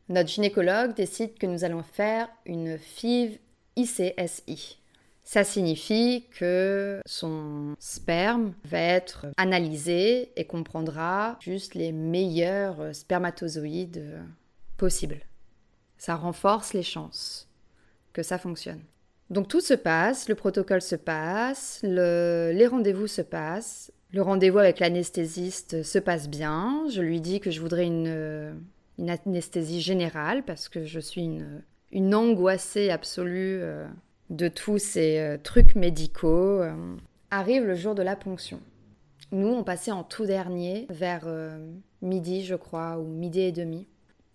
Notre 0.08 0.28
gynécologue 0.28 0.94
décide 0.94 1.38
que 1.38 1.46
nous 1.46 1.64
allons 1.64 1.82
faire 1.82 2.28
une 2.46 2.78
FIV 2.78 3.38
ICSI. 3.76 4.78
Ça 5.24 5.42
signifie 5.42 6.26
que 6.38 7.00
son 7.06 7.74
sperme 7.78 8.52
va 8.64 8.78
être 8.78 9.26
analysé 9.38 10.30
et 10.36 10.44
comprendra 10.44 11.38
juste 11.40 11.74
les 11.74 11.92
meilleurs 11.92 12.94
spermatozoïdes 12.94 14.22
possibles. 14.76 15.22
Ça 15.96 16.14
renforce 16.14 16.74
les 16.74 16.82
chances 16.82 17.48
que 18.12 18.22
ça 18.22 18.38
fonctionne. 18.38 18.80
Donc 19.30 19.48
tout 19.48 19.62
se 19.62 19.74
passe, 19.74 20.28
le 20.28 20.34
protocole 20.34 20.82
se 20.82 20.96
passe, 20.96 21.80
les 21.82 22.66
rendez-vous 22.66 23.06
se 23.06 23.22
passent, 23.22 23.90
le 24.12 24.22
rendez-vous 24.22 24.58
avec 24.58 24.78
l'anesthésiste 24.78 25.82
se 25.82 25.98
passe 25.98 26.28
bien. 26.28 26.84
Je 26.90 27.00
lui 27.00 27.20
dis 27.20 27.40
que 27.40 27.50
je 27.50 27.60
voudrais 27.60 27.86
une, 27.86 28.62
anesthésie 28.98 29.80
générale 29.80 30.44
parce 30.44 30.68
que 30.68 30.84
je 30.84 31.00
suis 31.00 31.40
une, 31.90 32.14
angoissée 32.14 32.90
absolue 32.90 33.58
euh, 33.62 33.86
de 34.30 34.48
tous 34.48 34.78
ces 34.78 35.18
euh, 35.18 35.38
trucs 35.42 35.74
médicaux. 35.74 36.60
Euh, 36.62 36.96
arrive 37.30 37.64
le 37.64 37.74
jour 37.74 37.94
de 37.94 38.02
la 38.02 38.16
ponction. 38.16 38.60
Nous, 39.32 39.48
on 39.48 39.64
passait 39.64 39.90
en 39.90 40.04
tout 40.04 40.26
dernier, 40.26 40.86
vers 40.90 41.22
euh, 41.26 41.58
midi, 42.02 42.44
je 42.44 42.54
crois, 42.54 42.98
ou 42.98 43.04
midi 43.06 43.40
et 43.40 43.52
demi. 43.52 43.86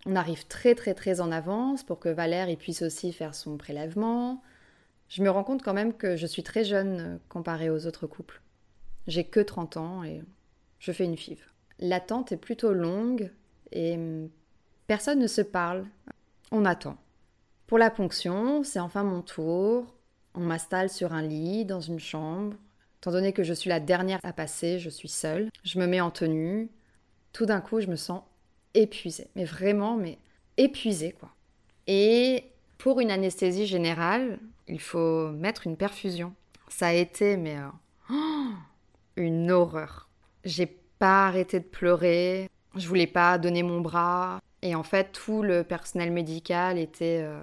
On 0.06 0.16
arrive 0.16 0.48
très 0.48 0.76
très 0.76 0.94
très 0.94 1.22
en 1.22 1.32
avance 1.32 1.84
pour 1.84 2.00
que 2.00 2.10
Valère 2.10 2.56
puisse 2.58 2.82
aussi 2.82 3.12
faire 3.12 3.36
son 3.36 3.58
prélèvement. 3.58 4.42
Je 5.10 5.24
me 5.24 5.30
rends 5.30 5.44
compte 5.44 5.64
quand 5.64 5.74
même 5.74 5.94
que 5.94 6.16
je 6.16 6.26
suis 6.26 6.44
très 6.44 6.64
jeune 6.64 7.20
comparée 7.30 7.70
aux 7.70 7.86
autres 7.86 8.08
couples. 8.08 8.42
J'ai 9.08 9.24
que 9.24 9.40
30 9.40 9.78
ans 9.78 10.04
et 10.04 10.22
je 10.80 10.92
fais 10.92 11.06
une 11.06 11.18
FIV. 11.18 11.40
L'attente 11.80 12.32
est 12.32 12.38
plutôt 12.38 12.74
longue 12.74 13.32
et 13.72 13.96
hum, 13.96 14.30
personne 14.88 15.20
ne 15.20 15.28
se 15.28 15.42
parle. 15.42 15.86
On 16.52 16.66
attend. 16.66 16.98
Pour 17.70 17.78
la 17.78 17.92
ponction, 17.92 18.64
c'est 18.64 18.80
enfin 18.80 19.04
mon 19.04 19.22
tour. 19.22 19.86
On 20.34 20.40
m'installe 20.40 20.90
sur 20.90 21.14
un 21.14 21.22
lit, 21.22 21.66
dans 21.66 21.82
une 21.82 22.00
chambre. 22.00 22.58
Étant 22.98 23.12
donné 23.12 23.32
que 23.32 23.44
je 23.44 23.54
suis 23.54 23.70
la 23.70 23.80
dernière 23.80 24.20
à 24.24 24.34
passer, 24.34 24.80
je 24.80 24.90
suis 24.90 25.08
seule. 25.08 25.50
Je 25.64 25.78
me 25.78 25.86
mets 25.86 26.02
en 26.02 26.10
tenue. 26.10 26.72
Tout 27.32 27.46
d'un 27.46 27.62
coup, 27.62 27.80
je 27.80 27.86
me 27.86 27.96
sens 27.96 28.24
épuisée. 28.74 29.28
Mais 29.36 29.46
vraiment, 29.46 29.98
mais 29.98 30.18
épuisée, 30.58 31.12
quoi. 31.12 31.30
Et 31.86 32.46
pour 32.80 33.02
une 33.02 33.12
anesthésie 33.12 33.68
générale, 33.68 34.40
il 34.68 34.82
faut 34.82 35.30
mettre 35.30 35.68
une 35.68 35.78
perfusion. 35.78 36.34
Ça 36.70 36.88
a 36.88 36.94
été, 36.94 37.38
mais 37.38 37.58
euh, 37.58 38.16
une 39.16 39.52
horreur. 39.52 40.10
J'ai 40.44 40.66
pas 40.98 41.28
arrêté 41.28 41.60
de 41.60 41.66
pleurer. 41.66 42.50
Je 42.76 42.88
voulais 42.88 43.06
pas 43.06 43.38
donner 43.38 43.62
mon 43.62 43.80
bras. 43.80 44.40
Et 44.64 44.74
en 44.74 44.84
fait, 44.84 45.12
tout 45.12 45.44
le 45.44 45.64
personnel 45.64 46.12
médical 46.12 46.80
était 46.80 47.22
euh, 47.22 47.40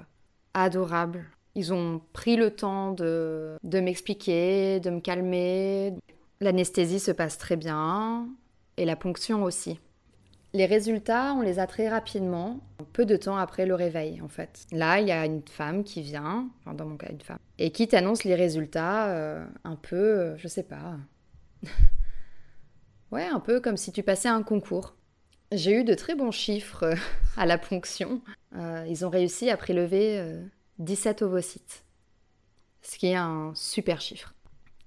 adorable. 0.63 1.25
Ils 1.55 1.73
ont 1.73 2.01
pris 2.13 2.37
le 2.37 2.51
temps 2.51 2.93
de, 2.93 3.57
de 3.63 3.81
m'expliquer, 3.81 4.81
de 4.81 4.91
me 4.91 5.01
calmer. 5.01 5.95
L'anesthésie 6.41 7.01
se 7.01 7.11
passe 7.11 7.39
très 7.39 7.57
bien 7.57 8.29
et 8.77 8.85
la 8.85 8.97
ponction 8.97 9.43
aussi. 9.43 9.79
Les 10.53 10.67
résultats, 10.67 11.35
on 11.35 11.43
les 11.43 11.59
a 11.59 11.67
très 11.67 11.89
rapidement, 11.89 12.61
peu 12.95 13.05
de 13.05 13.17
temps 13.17 13.37
après 13.37 13.67
le 13.67 13.75
réveil 13.75 14.23
en 14.23 14.29
fait. 14.29 14.67
Là, 14.73 15.01
il 15.01 15.09
y 15.09 15.13
a 15.13 15.27
une 15.27 15.43
femme 15.47 15.85
qui 15.85 16.01
vient, 16.01 16.49
enfin 16.61 16.75
dans 16.75 16.87
mon 16.87 16.97
cas 16.97 17.11
une 17.11 17.21
femme, 17.21 17.39
et 17.59 17.71
qui 17.71 17.89
t'annonce 17.89 18.25
les 18.25 18.35
résultats 18.35 19.09
euh, 19.09 19.45
un 19.65 19.77
peu, 19.77 19.97
euh, 19.97 20.37
je 20.39 20.49
sais 20.49 20.63
pas. 20.63 20.97
ouais, 23.13 23.27
un 23.27 23.41
peu 23.41 23.61
comme 23.61 23.77
si 23.77 23.93
tu 23.93 24.03
passais 24.03 24.29
un 24.29 24.43
concours. 24.43 24.95
J'ai 25.53 25.81
eu 25.81 25.85
de 25.85 25.95
très 25.95 26.15
bons 26.15 26.33
chiffres 26.33 26.85
euh, 26.85 26.95
à 27.37 27.45
la 27.45 27.59
ponction. 27.59 28.23
Ils 28.57 29.05
ont 29.05 29.11
réussi 29.11 29.51
à 29.51 29.57
prélever 29.57 30.41
17 30.79 31.23
ovocytes, 31.23 31.85
ce 32.83 32.99
qui 32.99 33.09
est 33.09 33.17
un 33.17 33.53
super 33.55 34.01
chiffre. 34.01 34.35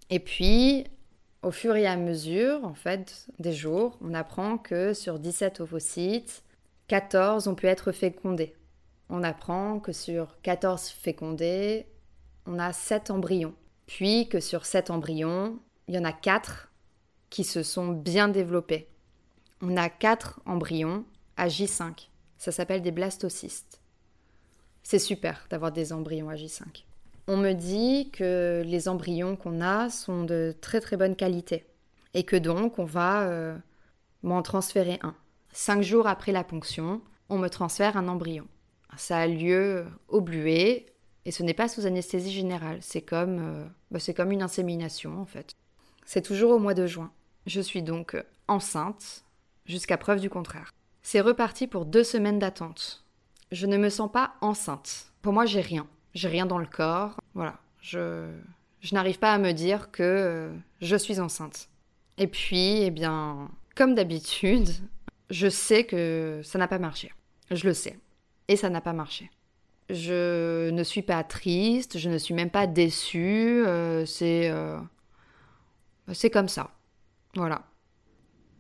Et 0.10 0.20
puis, 0.20 0.86
au 1.42 1.52
fur 1.52 1.76
et 1.76 1.88
à 1.88 1.96
mesure, 1.96 2.64
en 2.66 2.74
fait, 2.74 3.28
des 3.40 3.54
jours, 3.54 3.98
on 4.02 4.14
apprend 4.14 4.58
que 4.58 4.94
sur 4.94 5.20
17 5.20 5.62
ovocytes, 5.62 6.44
14 6.88 7.48
ont 7.48 7.56
pu 7.56 7.68
être 7.68 7.92
fécondés. 7.92 8.56
On 9.10 9.24
apprend 9.24 9.80
que 9.80 9.92
sur 9.92 10.40
14 10.42 10.88
fécondés, 10.90 11.88
on 12.46 12.60
a 12.60 12.74
7 12.74 13.12
embryons. 13.12 13.56
Puis 13.86 14.28
que 14.28 14.40
sur 14.40 14.66
7 14.66 14.90
embryons, 14.90 15.60
il 15.88 15.96
y 15.96 16.00
en 16.00 16.04
a 16.04 16.12
4 16.12 16.72
qui 17.30 17.44
se 17.44 17.64
sont 17.64 17.90
bien 17.90 18.28
développés. 18.28 18.88
On 19.62 19.78
a 19.78 19.90
4 19.90 20.42
embryons 20.46 21.06
à 21.38 21.48
J5. 21.48 22.10
Ça 22.40 22.54
s'appelle 22.54 22.82
des 22.82 22.92
blastocystes. 22.92 23.82
C'est 24.82 24.98
super 24.98 25.46
d'avoir 25.50 25.72
des 25.72 25.94
embryons 25.94 26.30
à 26.30 26.36
J5. 26.36 26.86
On 27.28 27.38
me 27.38 27.54
dit 27.54 28.10
que 28.12 28.64
les 28.66 28.88
embryons 28.88 29.36
qu'on 29.36 29.62
a 29.62 29.90
sont 29.90 30.24
de 30.24 30.56
très 30.62 30.80
très 30.80 30.98
bonne 30.98 31.16
qualité 31.16 31.66
et 32.14 32.24
que 32.24 32.38
donc 32.38 32.80
on 32.80 32.86
va 32.86 33.24
euh, 33.24 33.56
m'en 34.24 34.42
transférer 34.42 35.00
un. 35.04 35.16
Cinq 35.52 35.84
jours 35.84 36.08
après 36.08 36.32
la 36.32 36.46
ponction, 36.46 37.02
on 37.28 37.38
me 37.38 37.50
transfère 37.50 37.98
un 37.98 38.08
embryon. 38.08 38.48
Ça 38.98 39.18
a 39.18 39.28
lieu 39.28 39.86
au 40.08 40.22
bluet 40.22 40.88
et 41.26 41.32
ce 41.32 41.44
n'est 41.44 41.54
pas 41.54 41.68
sous 41.68 41.86
anesthésie 41.86 42.32
générale. 42.32 42.80
C'est 42.82 43.02
comme, 43.02 43.40
euh, 43.40 43.66
bah, 43.92 44.00
c'est 44.00 44.14
comme 44.14 44.32
une 44.32 44.42
insémination 44.42 45.20
en 45.20 45.26
fait. 45.26 45.56
C'est 46.06 46.24
toujours 46.24 46.52
au 46.52 46.60
mois 46.60 46.74
de 46.74 46.88
juin. 46.88 47.12
Je 47.46 47.60
suis 47.62 47.84
donc 47.84 48.16
enceinte 48.48 49.26
jusqu'à 49.66 49.98
preuve 49.98 50.22
du 50.22 50.30
contraire. 50.30 50.72
C'est 51.02 51.22
reparti 51.22 51.68
pour 51.68 51.86
deux 51.86 52.04
semaines 52.04 52.40
d'attente 52.40 53.04
je 53.52 53.66
ne 53.66 53.78
me 53.78 53.90
sens 53.90 54.12
pas 54.12 54.36
enceinte. 54.42 55.08
Pour 55.22 55.34
moi, 55.34 55.46
j'ai 55.46 55.62
rien. 55.62 55.88
J'ai 56.14 56.28
rien 56.28 56.46
dans 56.46 56.58
le 56.58 56.66
corps. 56.66 57.20
Voilà. 57.34 57.58
Je, 57.82 58.30
je 58.82 58.94
n'arrive 58.94 59.20
pas 59.20 59.34
à 59.34 59.38
me 59.38 59.52
dire 59.52 59.92
que 59.92 60.04
euh, 60.04 60.54
je 60.82 60.96
suis 60.96 61.20
enceinte. 61.20 61.70
Et 62.18 62.28
puis, 62.28 62.82
eh 62.84 62.92
bien, 62.92 63.50
comme 63.76 63.96
d'habitude, 63.96 64.70
je 65.30 65.48
sais 65.50 65.86
que 65.86 66.42
ça 66.44 66.60
n'a 66.60 66.68
pas 66.68 66.80
marché. 66.80 67.14
Je 67.52 67.68
le 67.68 67.74
sais. 67.74 67.98
Et 68.48 68.56
ça 68.56 68.70
n'a 68.70 68.82
pas 68.82 68.94
marché. 68.94 69.30
Je 69.90 70.70
ne 70.70 70.84
suis 70.84 71.02
pas 71.02 71.24
triste, 71.24 71.98
je 71.98 72.10
ne 72.10 72.18
suis 72.18 72.34
même 72.34 72.52
pas 72.52 72.68
déçue. 72.68 73.66
Euh, 73.66 74.06
c'est. 74.06 74.50
Euh, 74.50 74.80
c'est 76.14 76.30
comme 76.30 76.50
ça. 76.50 76.72
Voilà. 77.36 77.64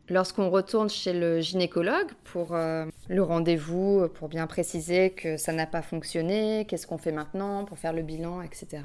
Lorsqu'on 0.09 0.49
retourne 0.49 0.89
chez 0.89 1.13
le 1.13 1.39
gynécologue 1.39 2.09
pour 2.23 2.55
euh, 2.55 2.85
le 3.09 3.21
rendez-vous, 3.21 4.07
pour 4.15 4.27
bien 4.27 4.47
préciser 4.47 5.11
que 5.11 5.37
ça 5.37 5.53
n'a 5.53 5.67
pas 5.67 5.83
fonctionné, 5.83 6.65
qu'est-ce 6.67 6.87
qu'on 6.87 6.97
fait 6.97 7.11
maintenant 7.11 7.63
pour 7.63 7.77
faire 7.77 7.93
le 7.93 8.01
bilan, 8.01 8.41
etc., 8.41 8.83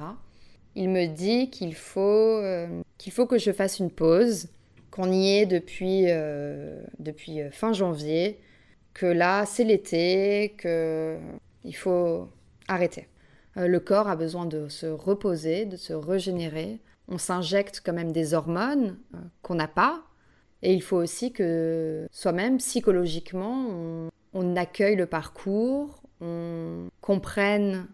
il 0.76 0.90
me 0.90 1.06
dit 1.06 1.50
qu'il 1.50 1.74
faut, 1.74 2.00
euh, 2.00 2.82
qu'il 2.98 3.12
faut 3.12 3.26
que 3.26 3.38
je 3.38 3.52
fasse 3.52 3.78
une 3.78 3.90
pause, 3.90 4.48
qu'on 4.90 5.10
y 5.12 5.38
est 5.38 5.46
depuis, 5.46 6.06
euh, 6.08 6.82
depuis 6.98 7.40
fin 7.52 7.72
janvier, 7.72 8.40
que 8.92 9.06
là 9.06 9.46
c'est 9.46 9.64
l'été, 9.64 10.56
qu'il 10.60 11.76
faut 11.76 12.28
arrêter. 12.68 13.08
le 13.56 13.78
corps 13.78 14.08
a 14.08 14.16
besoin 14.16 14.46
de 14.46 14.68
se 14.68 14.86
reposer, 14.86 15.64
de 15.64 15.76
se 15.76 15.92
régénérer. 15.92 16.80
On 17.08 17.18
s'injecte 17.18 17.80
quand 17.84 17.92
même 17.92 18.12
des 18.12 18.34
hormones 18.34 18.98
qu'on 19.42 19.54
n'a 19.54 19.68
pas, 19.68 20.02
et 20.64 20.72
il 20.72 20.82
faut 20.82 20.96
aussi 20.96 21.30
que 21.30 22.08
soi-même, 22.10 22.56
psychologiquement, 22.56 23.68
on, 24.32 24.56
accueille 24.56 24.96
le 24.96 25.04
parcours, 25.04 26.02
on 26.22 26.88
comprenne 27.02 27.86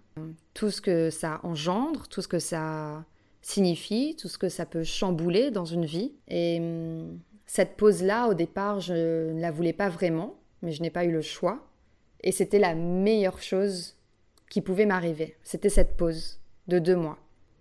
tout 0.55 0.71
ce 0.71 0.81
que 0.81 1.11
ça 1.11 1.41
engendre, 1.43 2.07
tout 2.07 2.23
ce 2.23 2.29
que 2.29 2.39
ça 2.39 3.05
signifie, 3.43 4.15
tout 4.17 4.29
ce 4.29 4.39
que 4.39 4.49
ça 4.49 4.67
peut 4.67 4.85
chambouler 4.85 5.51
dans 5.51 5.65
une 5.65 5.85
vie. 5.85 6.13
Et 6.29 6.59
hum, 6.61 7.19
cette 7.45 7.77
pause-là, 7.77 8.29
au 8.29 8.35
départ, 8.35 8.79
je 8.79 9.33
ne 9.33 9.41
la 9.41 9.51
voulais 9.51 9.73
pas 9.73 9.89
vraiment, 9.89 10.37
mais 10.63 10.71
je 10.71 10.81
n'ai 10.81 10.91
pas 10.91 11.05
eu 11.05 11.11
le 11.11 11.23
choix. 11.23 11.67
Et 12.21 12.31
c'était 12.31 12.61
la 12.61 12.77
meilleure 12.77 13.43
chose 13.43 13.97
qui 14.49 14.61
pouvait 14.61 14.87
m'arriver. 14.87 15.37
C'était 15.43 15.71
cette 15.71 15.97
pause 15.97 16.39
de 16.69 16.79
deux 16.79 16.97
mois. 16.97 17.19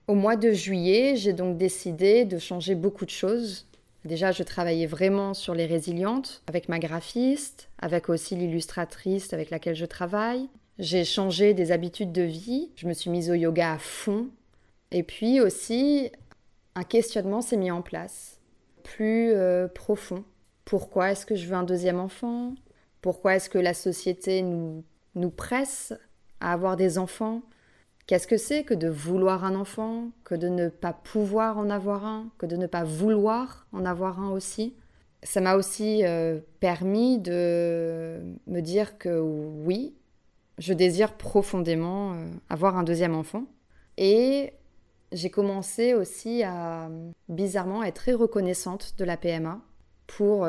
Au 0.08 0.14
mois 0.14 0.36
de 0.36 0.52
juillet, 0.52 1.16
j'ai 1.16 1.34
donc 1.34 1.58
décidé 1.58 2.26
de 2.26 2.38
changer 2.38 2.76
beaucoup 2.76 3.06
de 3.06 3.10
choses 3.10 3.66
Déjà, 4.06 4.32
je 4.32 4.44
travaillais 4.44 4.86
vraiment 4.86 5.34
sur 5.34 5.54
les 5.54 5.66
résilientes 5.66 6.42
avec 6.48 6.70
ma 6.70 6.80
graphiste, 6.80 7.70
avec 7.80 8.10
aussi 8.10 8.36
l'illustratrice 8.36 9.34
avec 9.34 9.50
laquelle 9.50 9.76
je 9.76 9.86
travaille. 9.86 10.48
J'ai 10.78 11.04
changé 11.04 11.54
des 11.54 11.72
habitudes 11.72 12.14
de 12.14 12.22
vie, 12.22 12.72
je 12.76 12.88
me 12.88 12.94
suis 12.94 13.10
mise 13.10 13.30
au 13.30 13.34
yoga 13.34 13.74
à 13.74 13.78
fond. 13.78 14.30
Et 14.92 15.04
puis 15.04 15.42
aussi, 15.42 16.12
un 16.76 16.84
questionnement 16.84 17.42
s'est 17.42 17.58
mis 17.58 17.72
en 17.72 17.82
place, 17.82 18.40
plus 18.84 19.34
euh, 19.34 19.68
profond. 19.68 20.24
Pourquoi 20.64 21.12
est-ce 21.12 21.26
que 21.26 21.36
je 21.36 21.48
veux 21.48 21.56
un 21.56 21.64
deuxième 21.64 22.00
enfant? 22.00 22.56
Pourquoi 23.02 23.36
est-ce 23.36 23.50
que 23.50 23.58
la 23.58 23.74
société 23.74 24.42
nous, 24.42 24.84
nous 25.16 25.30
presse 25.30 25.94
à 26.40 26.54
avoir 26.54 26.78
des 26.78 26.98
enfants? 26.98 27.42
Qu'est-ce 28.10 28.26
que 28.26 28.38
c'est 28.38 28.64
que 28.64 28.74
de 28.74 28.88
vouloir 28.88 29.46
un 29.46 29.54
enfant, 29.54 30.10
que 30.24 30.34
de 30.34 30.48
ne 30.48 30.68
pas 30.70 30.94
pouvoir 30.94 31.60
en 31.60 31.70
avoir 31.70 32.06
un, 32.06 32.32
que 32.40 32.48
de 32.48 32.56
ne 32.56 32.66
pas 32.66 32.84
vouloir 32.84 33.68
en 33.72 33.86
avoir 33.86 34.20
un 34.20 34.32
aussi? 34.32 34.74
Ça 35.22 35.42
m'a 35.42 35.56
aussi 35.56 36.04
euh, 36.04 36.40
permis 36.60 37.20
de 37.20 38.20
me 38.48 38.62
dire 38.62 38.98
que 38.98 39.20
oui, 39.20 39.94
je 40.58 40.74
désire 40.74 41.18
profondément 41.18 42.18
avoir 42.50 42.78
un 42.78 42.84
deuxième 42.84 43.14
enfant. 43.14 43.44
Et 43.98 44.54
j'ai 45.12 45.30
commencé 45.30 45.94
aussi 45.94 46.42
à, 46.42 46.90
bizarrement, 47.28 47.84
être 47.84 47.94
très 47.94 48.14
reconnaissante 48.14 48.96
de 48.98 49.06
la 49.06 49.18
PMA 49.18 49.62
pour 50.08 50.48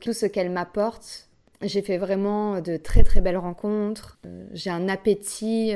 tout 0.00 0.12
ce 0.12 0.26
qu'elle 0.26 0.50
m'apporte. 0.50 1.28
J'ai 1.60 1.82
fait 1.82 1.98
vraiment 1.98 2.60
de 2.60 2.76
très 2.76 3.02
très 3.02 3.20
belles 3.20 3.36
rencontres. 3.36 4.20
J'ai 4.52 4.70
un 4.70 4.88
appétit 4.88 5.74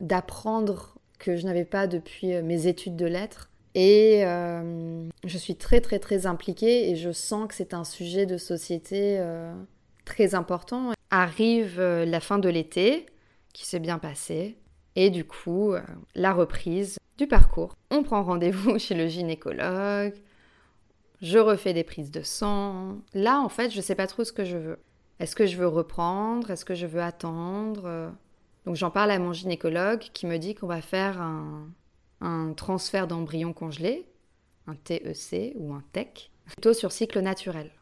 d'apprendre 0.00 0.96
que 1.18 1.36
je 1.36 1.44
n'avais 1.44 1.64
pas 1.64 1.86
depuis 1.86 2.42
mes 2.42 2.66
études 2.66 2.96
de 2.96 3.06
lettres. 3.06 3.50
Et 3.74 4.24
euh, 4.24 5.08
je 5.24 5.38
suis 5.38 5.54
très 5.54 5.80
très 5.80 6.00
très 6.00 6.26
impliquée 6.26 6.90
et 6.90 6.96
je 6.96 7.12
sens 7.12 7.46
que 7.46 7.54
c'est 7.54 7.72
un 7.72 7.84
sujet 7.84 8.26
de 8.26 8.36
société 8.36 9.18
euh, 9.18 9.54
très 10.04 10.34
important. 10.34 10.92
Arrive 11.10 11.78
euh, 11.78 12.04
la 12.04 12.20
fin 12.20 12.38
de 12.38 12.48
l'été, 12.48 13.06
qui 13.52 13.66
s'est 13.66 13.78
bien 13.78 13.98
passé, 13.98 14.56
et 14.96 15.10
du 15.10 15.24
coup, 15.24 15.74
la 16.14 16.32
reprise 16.32 16.98
du 17.16 17.26
parcours. 17.26 17.76
On 17.90 18.02
prend 18.02 18.22
rendez-vous 18.22 18.78
chez 18.80 18.94
le 18.94 19.06
gynécologue, 19.06 20.14
je 21.22 21.38
refais 21.38 21.72
des 21.72 21.84
prises 21.84 22.10
de 22.10 22.22
sang. 22.22 22.98
Là, 23.14 23.40
en 23.40 23.48
fait, 23.48 23.70
je 23.70 23.76
ne 23.76 23.82
sais 23.82 23.94
pas 23.94 24.06
trop 24.06 24.24
ce 24.24 24.32
que 24.32 24.44
je 24.44 24.56
veux. 24.56 24.78
Est-ce 25.20 25.36
que 25.36 25.46
je 25.46 25.56
veux 25.56 25.68
reprendre? 25.68 26.50
Est-ce 26.50 26.64
que 26.64 26.74
je 26.74 26.86
veux 26.86 27.02
attendre? 27.02 28.12
Donc 28.70 28.76
j'en 28.76 28.92
parle 28.92 29.10
à 29.10 29.18
mon 29.18 29.32
gynécologue 29.32 29.98
qui 29.98 30.28
me 30.28 30.36
dit 30.38 30.54
qu'on 30.54 30.68
va 30.68 30.80
faire 30.80 31.20
un, 31.20 32.52
transfert 32.52 33.08
d'embryon 33.08 33.52
congelé, 33.52 34.06
un 34.68 34.76
TEC 34.76 35.54
ou 35.56 35.74
un 35.74 35.82
TEC, 35.90 36.30
plutôt 36.44 36.72
sur 36.72 36.92
cycle 36.92 37.18
naturel. 37.18 37.72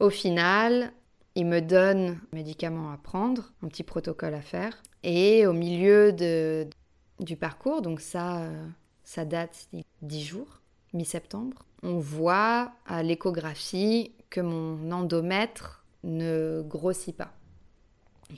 Au 0.00 0.10
final, 0.10 0.92
il 1.34 1.46
me 1.46 1.60
donne 1.60 2.20
un 2.30 2.36
médicament 2.36 2.92
à 2.92 2.98
prendre, 2.98 3.54
un 3.62 3.68
petit 3.68 3.84
protocole 3.84 4.34
à 4.34 4.42
faire, 4.42 4.82
et 5.02 5.46
au 5.46 5.54
milieu 5.54 6.12
du 6.12 7.36
parcours, 7.38 7.80
donc 7.80 8.02
ça, 8.02 8.42
euh, 8.42 8.66
ça 9.04 9.24
date 9.24 9.66
10 10.02 10.24
jours, 10.24 10.60
mi-septembre, 10.92 11.64
on 11.82 11.96
voit 11.96 12.72
à 12.84 13.02
l'échographie 13.02 14.12
que 14.28 14.42
mon 14.42 14.92
endomètre 14.92 15.86
ne 16.04 16.62
grossit 16.66 17.16
pas 17.16 17.32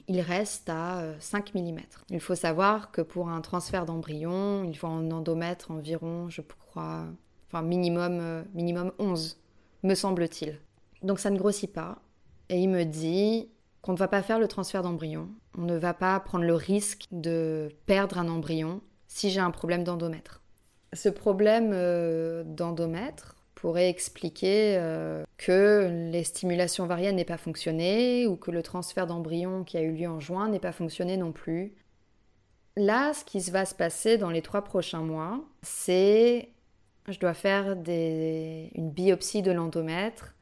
il 0.08 0.20
reste 0.20 0.68
à 0.68 1.02
5 1.20 1.52
euh, 1.54 1.60
mm. 1.60 1.78
Il 2.10 2.20
faut 2.20 2.34
savoir 2.34 2.90
que 2.90 3.00
pour 3.00 3.28
un 3.28 3.40
transfert 3.40 3.86
d'embryon, 3.86 4.64
il 4.64 4.76
faut 4.76 4.86
un 4.86 5.10
endomètre 5.10 5.70
environ, 5.70 6.28
je 6.28 6.40
crois, 6.42 7.04
enfin 7.48 7.62
minimum, 7.62 8.18
euh, 8.20 8.42
minimum 8.54 8.92
11, 8.98 9.40
me 9.82 9.94
semble-t-il. 9.94 10.58
Donc 11.02 11.18
ça 11.18 11.30
ne 11.30 11.38
grossit 11.38 11.72
pas. 11.72 11.98
Et 12.48 12.58
il 12.58 12.68
me 12.68 12.84
dit 12.84 13.48
qu'on 13.82 13.92
ne 13.92 13.98
va 13.98 14.08
pas 14.08 14.22
faire 14.22 14.38
le 14.38 14.48
transfert 14.48 14.82
d'embryon. 14.82 15.28
On 15.56 15.62
ne 15.62 15.76
va 15.76 15.94
pas 15.94 16.18
prendre 16.20 16.44
le 16.44 16.54
risque 16.54 17.06
de 17.12 17.68
perdre 17.86 18.18
un 18.18 18.28
embryon 18.28 18.80
si 19.06 19.30
j'ai 19.30 19.40
un 19.40 19.50
problème 19.50 19.84
d'endomètre. 19.84 20.42
Ce 20.92 21.08
problème 21.08 21.70
euh, 21.72 22.44
d'endomètre, 22.46 23.36
pourrait 23.64 23.88
expliquer 23.88 24.76
euh, 24.76 25.24
que 25.38 25.88
les 26.12 26.22
stimulations 26.22 26.84
variennes 26.84 27.16
n'aient 27.16 27.24
pas 27.24 27.38
fonctionné 27.38 28.26
ou 28.26 28.36
que 28.36 28.50
le 28.50 28.62
transfert 28.62 29.06
d'embryon 29.06 29.64
qui 29.64 29.78
a 29.78 29.80
eu 29.80 29.92
lieu 29.92 30.06
en 30.06 30.20
juin 30.20 30.50
n'ait 30.50 30.58
pas 30.58 30.70
fonctionné 30.70 31.16
non 31.16 31.32
plus. 31.32 31.72
Là, 32.76 33.14
ce 33.14 33.24
qui 33.24 33.40
va 33.50 33.64
se 33.64 33.74
passer 33.74 34.18
dans 34.18 34.28
les 34.28 34.42
trois 34.42 34.64
prochains 34.64 35.00
mois, 35.00 35.42
c'est 35.62 36.50
je 37.08 37.18
dois 37.18 37.32
faire 37.32 37.74
une 37.88 38.90
biopsie 38.90 39.40
de 39.40 39.50
l'endomètre 39.50 40.34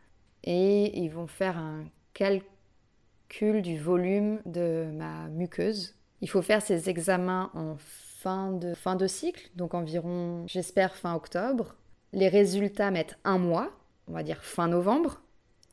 et 0.42 0.98
ils 0.98 1.10
vont 1.10 1.28
faire 1.28 1.58
un 1.58 1.84
calcul 2.14 3.62
du 3.62 3.78
volume 3.78 4.40
de 4.46 4.90
ma 4.94 5.28
muqueuse. 5.28 5.94
Il 6.22 6.28
faut 6.28 6.42
faire 6.42 6.60
ces 6.60 6.90
examens 6.90 7.52
en 7.54 7.76
fin 7.78 8.50
de, 8.50 8.74
fin 8.74 8.96
de 8.96 9.06
cycle, 9.06 9.48
donc 9.54 9.74
environ, 9.74 10.44
j'espère, 10.48 10.96
fin 10.96 11.14
octobre. 11.14 11.76
Les 12.12 12.28
résultats 12.28 12.90
mettent 12.90 13.18
un 13.24 13.38
mois, 13.38 13.70
on 14.06 14.12
va 14.12 14.22
dire 14.22 14.42
fin 14.42 14.68
novembre. 14.68 15.20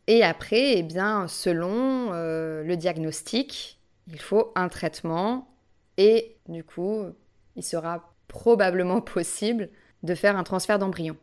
Et 0.08 0.24
après, 0.24 0.78
eh 0.78 0.84
bien, 0.84 1.28
selon 1.28 2.14
euh, 2.14 2.64
le 2.64 2.78
diagnostic, 2.78 3.80
il 4.08 4.20
faut 4.20 4.52
un 4.56 4.70
traitement. 4.70 5.48
Et 5.98 6.38
du 6.48 6.64
coup, 6.64 7.04
il 7.56 7.64
sera 7.64 8.14
probablement 8.28 9.02
possible 9.02 9.70
de 10.04 10.16
faire 10.16 10.38
un 10.38 10.44
transfert 10.44 10.80
d'embryon. 10.80 11.18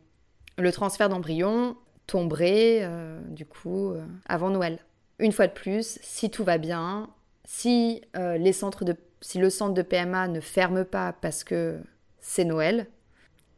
Le 0.57 0.71
transfert 0.71 1.09
d'embryon 1.09 1.75
tomberait, 2.05 2.79
euh, 2.83 3.19
du 3.27 3.45
coup, 3.45 3.91
euh, 3.91 4.05
avant 4.27 4.49
Noël. 4.49 4.79
Une 5.19 5.31
fois 5.31 5.47
de 5.47 5.53
plus, 5.53 5.99
si 6.01 6.29
tout 6.29 6.43
va 6.43 6.57
bien, 6.57 7.09
si, 7.43 8.01
les 8.13 8.53
centres 8.53 8.85
de, 8.85 8.95
si 9.19 9.39
le 9.39 9.49
centre 9.49 9.73
de 9.73 9.81
PMA 9.81 10.27
ne 10.27 10.39
ferme 10.39 10.85
pas 10.85 11.11
parce 11.11 11.43
que 11.43 11.79
c'est 12.19 12.45
Noël, 12.45 12.87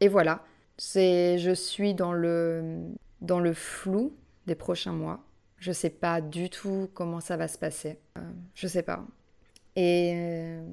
et 0.00 0.08
voilà, 0.08 0.42
c'est, 0.82 1.36
je 1.36 1.50
suis 1.50 1.92
dans 1.92 2.14
le, 2.14 2.86
dans 3.20 3.38
le 3.38 3.52
flou 3.52 4.16
des 4.46 4.54
prochains 4.54 4.94
mois. 4.94 5.20
Je 5.58 5.72
sais 5.72 5.90
pas 5.90 6.22
du 6.22 6.48
tout 6.48 6.88
comment 6.94 7.20
ça 7.20 7.36
va 7.36 7.48
se 7.48 7.58
passer. 7.58 8.00
Euh, 8.16 8.22
je 8.54 8.66
sais 8.66 8.82
pas. 8.82 9.04
Et 9.76 10.14
euh, 10.16 10.64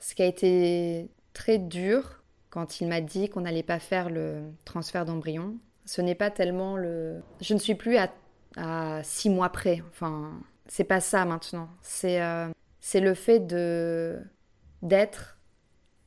ce 0.00 0.14
qui 0.14 0.20
a 0.20 0.26
été 0.26 1.08
très 1.32 1.56
dur 1.56 2.22
quand 2.50 2.82
il 2.82 2.88
m'a 2.88 3.00
dit 3.00 3.30
qu'on 3.30 3.40
n'allait 3.40 3.62
pas 3.62 3.78
faire 3.78 4.10
le 4.10 4.42
transfert 4.66 5.06
d'embryon, 5.06 5.56
ce 5.86 6.02
n'est 6.02 6.14
pas 6.14 6.30
tellement 6.30 6.76
le. 6.76 7.22
Je 7.40 7.54
ne 7.54 7.58
suis 7.58 7.74
plus 7.74 7.96
à, 7.96 8.12
à 8.58 9.02
six 9.02 9.30
mois 9.30 9.48
près. 9.48 9.82
Enfin, 9.88 10.42
c'est 10.66 10.84
pas 10.84 11.00
ça 11.00 11.24
maintenant. 11.24 11.70
C'est 11.80 12.20
euh, 12.20 12.50
c'est 12.80 13.00
le 13.00 13.14
fait 13.14 13.40
de 13.40 14.20
d'être 14.82 15.38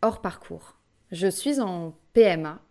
hors 0.04 0.22
parcours. 0.22 0.76
Je 1.12 1.28
suis 1.28 1.60
en 1.60 1.96
PMA 2.14 2.62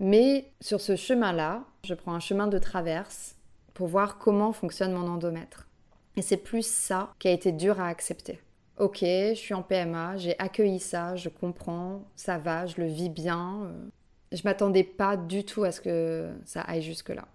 mais 0.00 0.50
sur 0.60 0.80
ce 0.80 0.96
chemin-là, 0.96 1.64
je 1.84 1.94
prends 1.94 2.14
un 2.14 2.20
chemin 2.20 2.46
de 2.46 2.58
traverse 2.58 3.36
pour 3.74 3.88
voir 3.88 4.18
comment 4.18 4.52
fonctionne 4.52 4.92
mon 4.92 5.08
endomètre. 5.08 5.68
Et 6.16 6.22
c'est 6.22 6.36
plus 6.36 6.66
ça 6.66 7.12
qui 7.18 7.28
a 7.28 7.32
été 7.32 7.52
dur 7.52 7.80
à 7.80 7.88
accepter. 7.88 8.40
Ok, 8.78 8.98
je 9.00 9.34
suis 9.34 9.54
en 9.54 9.62
PMA, 9.62 10.16
j'ai 10.16 10.38
accueilli 10.38 10.80
ça, 10.80 11.14
je 11.14 11.28
comprends, 11.28 12.02
ça 12.16 12.38
va, 12.38 12.66
je 12.66 12.80
le 12.80 12.86
vis 12.86 13.08
bien. 13.08 13.62
Euh. 13.64 13.88
Je 14.32 14.42
m'attendais 14.44 14.82
pas 14.82 15.16
du 15.16 15.44
tout 15.44 15.62
à 15.62 15.70
ce 15.70 15.80
que 15.80 16.32
ça 16.44 16.62
aille 16.62 16.82
jusque-là. 16.82 17.26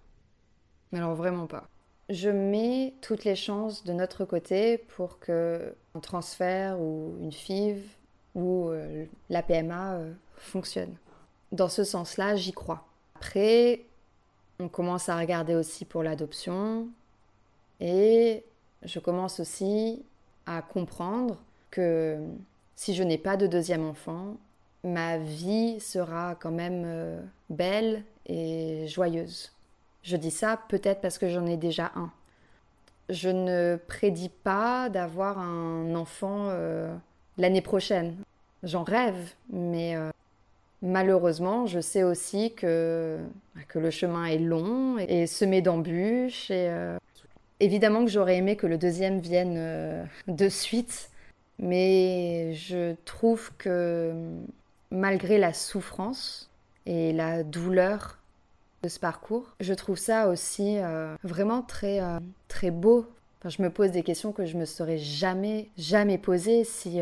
Mais 0.92 0.98
alors 0.98 1.14
vraiment 1.14 1.46
pas. 1.46 1.66
Je 2.10 2.28
mets 2.28 2.94
toutes 3.00 3.24
les 3.24 3.36
chances 3.36 3.84
de 3.84 3.92
notre 3.92 4.24
côté 4.24 4.78
pour 4.78 5.18
que 5.18 5.74
un 5.94 6.00
transfert 6.00 6.78
ou 6.80 7.16
une 7.20 7.32
FIV 7.32 7.82
ou 8.34 8.68
euh, 8.68 9.06
la 9.30 9.42
PMA 9.42 9.94
euh, 9.94 10.12
fonctionne 10.36 10.94
dans 11.52 11.68
ce 11.68 11.84
sens-là, 11.84 12.36
j'y 12.36 12.52
crois. 12.52 12.84
Après, 13.16 13.82
on 14.58 14.68
commence 14.68 15.08
à 15.08 15.18
regarder 15.18 15.54
aussi 15.54 15.84
pour 15.84 16.02
l'adoption 16.02 16.88
et 17.80 18.44
je 18.82 18.98
commence 18.98 19.40
aussi 19.40 20.04
à 20.46 20.62
comprendre 20.62 21.38
que 21.70 22.18
si 22.76 22.94
je 22.94 23.02
n'ai 23.02 23.18
pas 23.18 23.36
de 23.36 23.46
deuxième 23.46 23.86
enfant, 23.86 24.36
ma 24.84 25.18
vie 25.18 25.80
sera 25.80 26.34
quand 26.34 26.50
même 26.50 26.84
euh, 26.86 27.20
belle 27.48 28.04
et 28.26 28.86
joyeuse. 28.88 29.52
Je 30.02 30.16
dis 30.16 30.30
ça 30.30 30.58
peut-être 30.68 31.00
parce 31.00 31.18
que 31.18 31.28
j'en 31.28 31.46
ai 31.46 31.56
déjà 31.56 31.92
un. 31.94 32.10
Je 33.08 33.28
ne 33.28 33.78
prédis 33.88 34.30
pas 34.30 34.88
d'avoir 34.88 35.38
un 35.38 35.94
enfant 35.94 36.46
euh, 36.48 36.94
l'année 37.36 37.60
prochaine. 37.60 38.16
J'en 38.62 38.84
rêve, 38.84 39.34
mais 39.50 39.96
euh, 39.96 40.10
Malheureusement, 40.82 41.66
je 41.66 41.80
sais 41.80 42.02
aussi 42.02 42.54
que, 42.54 43.18
que 43.68 43.78
le 43.78 43.90
chemin 43.90 44.24
est 44.24 44.38
long 44.38 44.96
et 44.98 45.26
semé 45.26 45.60
d'embûches. 45.60 46.48
Euh, 46.50 46.96
évidemment 47.60 48.04
que 48.04 48.10
j'aurais 48.10 48.38
aimé 48.38 48.56
que 48.56 48.66
le 48.66 48.78
deuxième 48.78 49.20
vienne 49.20 49.56
euh, 49.58 50.04
de 50.26 50.48
suite, 50.48 51.10
mais 51.58 52.54
je 52.54 52.94
trouve 53.04 53.50
que 53.58 54.14
malgré 54.90 55.36
la 55.36 55.52
souffrance 55.52 56.50
et 56.86 57.12
la 57.12 57.42
douleur 57.42 58.18
de 58.82 58.88
ce 58.88 58.98
parcours, 58.98 59.54
je 59.60 59.74
trouve 59.74 59.98
ça 59.98 60.28
aussi 60.28 60.78
euh, 60.78 61.14
vraiment 61.22 61.60
très, 61.60 62.00
très 62.48 62.70
beau. 62.70 63.06
je 63.44 63.60
me 63.60 63.68
pose 63.68 63.90
des 63.90 64.02
questions 64.02 64.32
que 64.32 64.46
je 64.46 64.56
me 64.56 64.64
serais 64.64 64.96
jamais, 64.96 65.68
jamais 65.76 66.16
posées 66.16 66.64
si, 66.64 67.00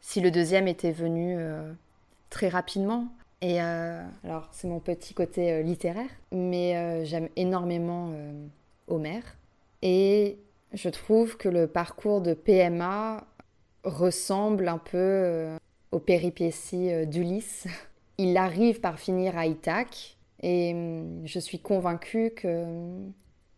si 0.00 0.20
le 0.20 0.32
deuxième 0.32 0.66
était 0.66 0.90
venu 0.90 1.38
très 2.34 2.48
rapidement. 2.48 3.06
Et 3.42 3.62
euh, 3.62 4.02
alors, 4.24 4.48
c'est 4.50 4.66
mon 4.66 4.80
petit 4.80 5.14
côté 5.14 5.52
euh, 5.52 5.62
littéraire, 5.62 6.10
mais 6.32 6.76
euh, 6.76 7.04
j'aime 7.04 7.28
énormément 7.36 8.12
Homer. 8.88 9.20
Et 9.82 10.38
je 10.72 10.88
trouve 10.88 11.36
que 11.36 11.48
le 11.48 11.68
parcours 11.68 12.20
de 12.20 12.34
PMA 12.34 13.24
ressemble 13.84 14.66
un 14.66 14.78
peu 14.78 15.48
aux 15.92 16.00
péripéties 16.00 17.06
d'Ulysse. 17.06 17.68
Il 18.18 18.36
arrive 18.36 18.80
par 18.80 18.98
finir 18.98 19.38
à 19.38 19.46
Ithaque, 19.46 20.16
et 20.42 20.72
hum, 20.74 21.22
je 21.24 21.38
suis 21.38 21.60
convaincue 21.60 22.32
que 22.34 22.64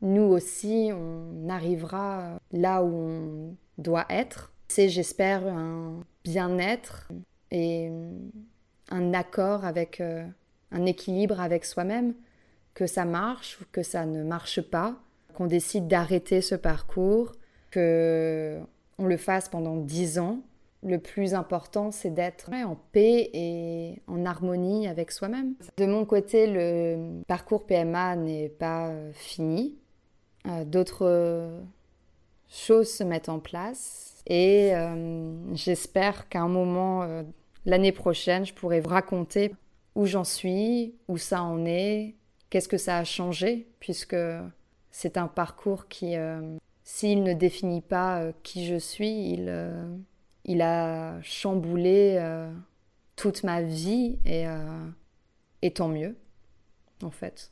nous 0.02 0.22
aussi, 0.22 0.90
on 0.92 1.48
arrivera 1.48 2.38
là 2.52 2.82
où 2.82 2.94
on 2.94 3.56
doit 3.78 4.06
être. 4.10 4.52
C'est, 4.68 4.90
j'espère, 4.90 5.46
un 5.46 6.04
bien-être 6.24 7.08
et 7.50 7.90
un 8.90 9.14
accord 9.14 9.64
avec 9.64 10.00
euh, 10.00 10.24
un 10.72 10.86
équilibre 10.86 11.40
avec 11.40 11.64
soi-même, 11.64 12.14
que 12.74 12.86
ça 12.86 13.04
marche 13.04 13.58
ou 13.60 13.64
que 13.72 13.82
ça 13.82 14.04
ne 14.06 14.22
marche 14.22 14.60
pas, 14.60 14.96
qu'on 15.34 15.46
décide 15.46 15.88
d'arrêter 15.88 16.40
ce 16.40 16.54
parcours, 16.54 17.32
que 17.70 18.58
on 18.98 19.06
le 19.06 19.16
fasse 19.16 19.48
pendant 19.48 19.76
dix 19.76 20.18
ans. 20.18 20.40
Le 20.82 20.98
plus 20.98 21.34
important, 21.34 21.90
c'est 21.90 22.10
d'être 22.10 22.50
en 22.52 22.76
paix 22.92 23.30
et 23.32 24.00
en 24.06 24.24
harmonie 24.24 24.86
avec 24.86 25.10
soi-même. 25.10 25.54
De 25.76 25.86
mon 25.86 26.04
côté, 26.04 26.46
le 26.46 27.22
parcours 27.26 27.66
PMA 27.66 28.16
n'est 28.16 28.48
pas 28.48 28.88
euh, 28.88 29.10
fini. 29.12 29.76
Euh, 30.46 30.64
d'autres 30.64 31.50
choses 32.48 32.90
se 32.90 33.02
mettent 33.02 33.28
en 33.28 33.40
place 33.40 34.22
et 34.28 34.72
j'espère 35.52 36.28
qu'à 36.28 36.40
un 36.40 36.48
moment 36.48 37.24
l'année 37.66 37.92
prochaine, 37.92 38.46
je 38.46 38.54
pourrai 38.54 38.80
vous 38.80 38.88
raconter 38.88 39.54
où 39.94 40.06
j'en 40.06 40.24
suis, 40.24 40.94
où 41.08 41.18
ça 41.18 41.42
en 41.42 41.66
est, 41.66 42.14
qu'est-ce 42.48 42.68
que 42.68 42.78
ça 42.78 42.98
a 42.98 43.04
changé, 43.04 43.66
puisque 43.80 44.16
c'est 44.90 45.18
un 45.18 45.26
parcours 45.26 45.88
qui, 45.88 46.16
euh, 46.16 46.56
s'il 46.84 47.22
ne 47.22 47.34
définit 47.34 47.82
pas 47.82 48.20
euh, 48.20 48.32
qui 48.42 48.66
je 48.66 48.76
suis, 48.76 49.30
il, 49.32 49.46
euh, 49.48 49.84
il 50.44 50.62
a 50.62 51.20
chamboulé 51.22 52.22
toute 53.16 53.42
ma 53.42 53.62
vie 53.62 54.18
et, 54.24 54.44
et 55.62 55.70
tant 55.72 55.88
mieux, 55.88 56.16
en 57.02 57.10
fait. 57.10 57.50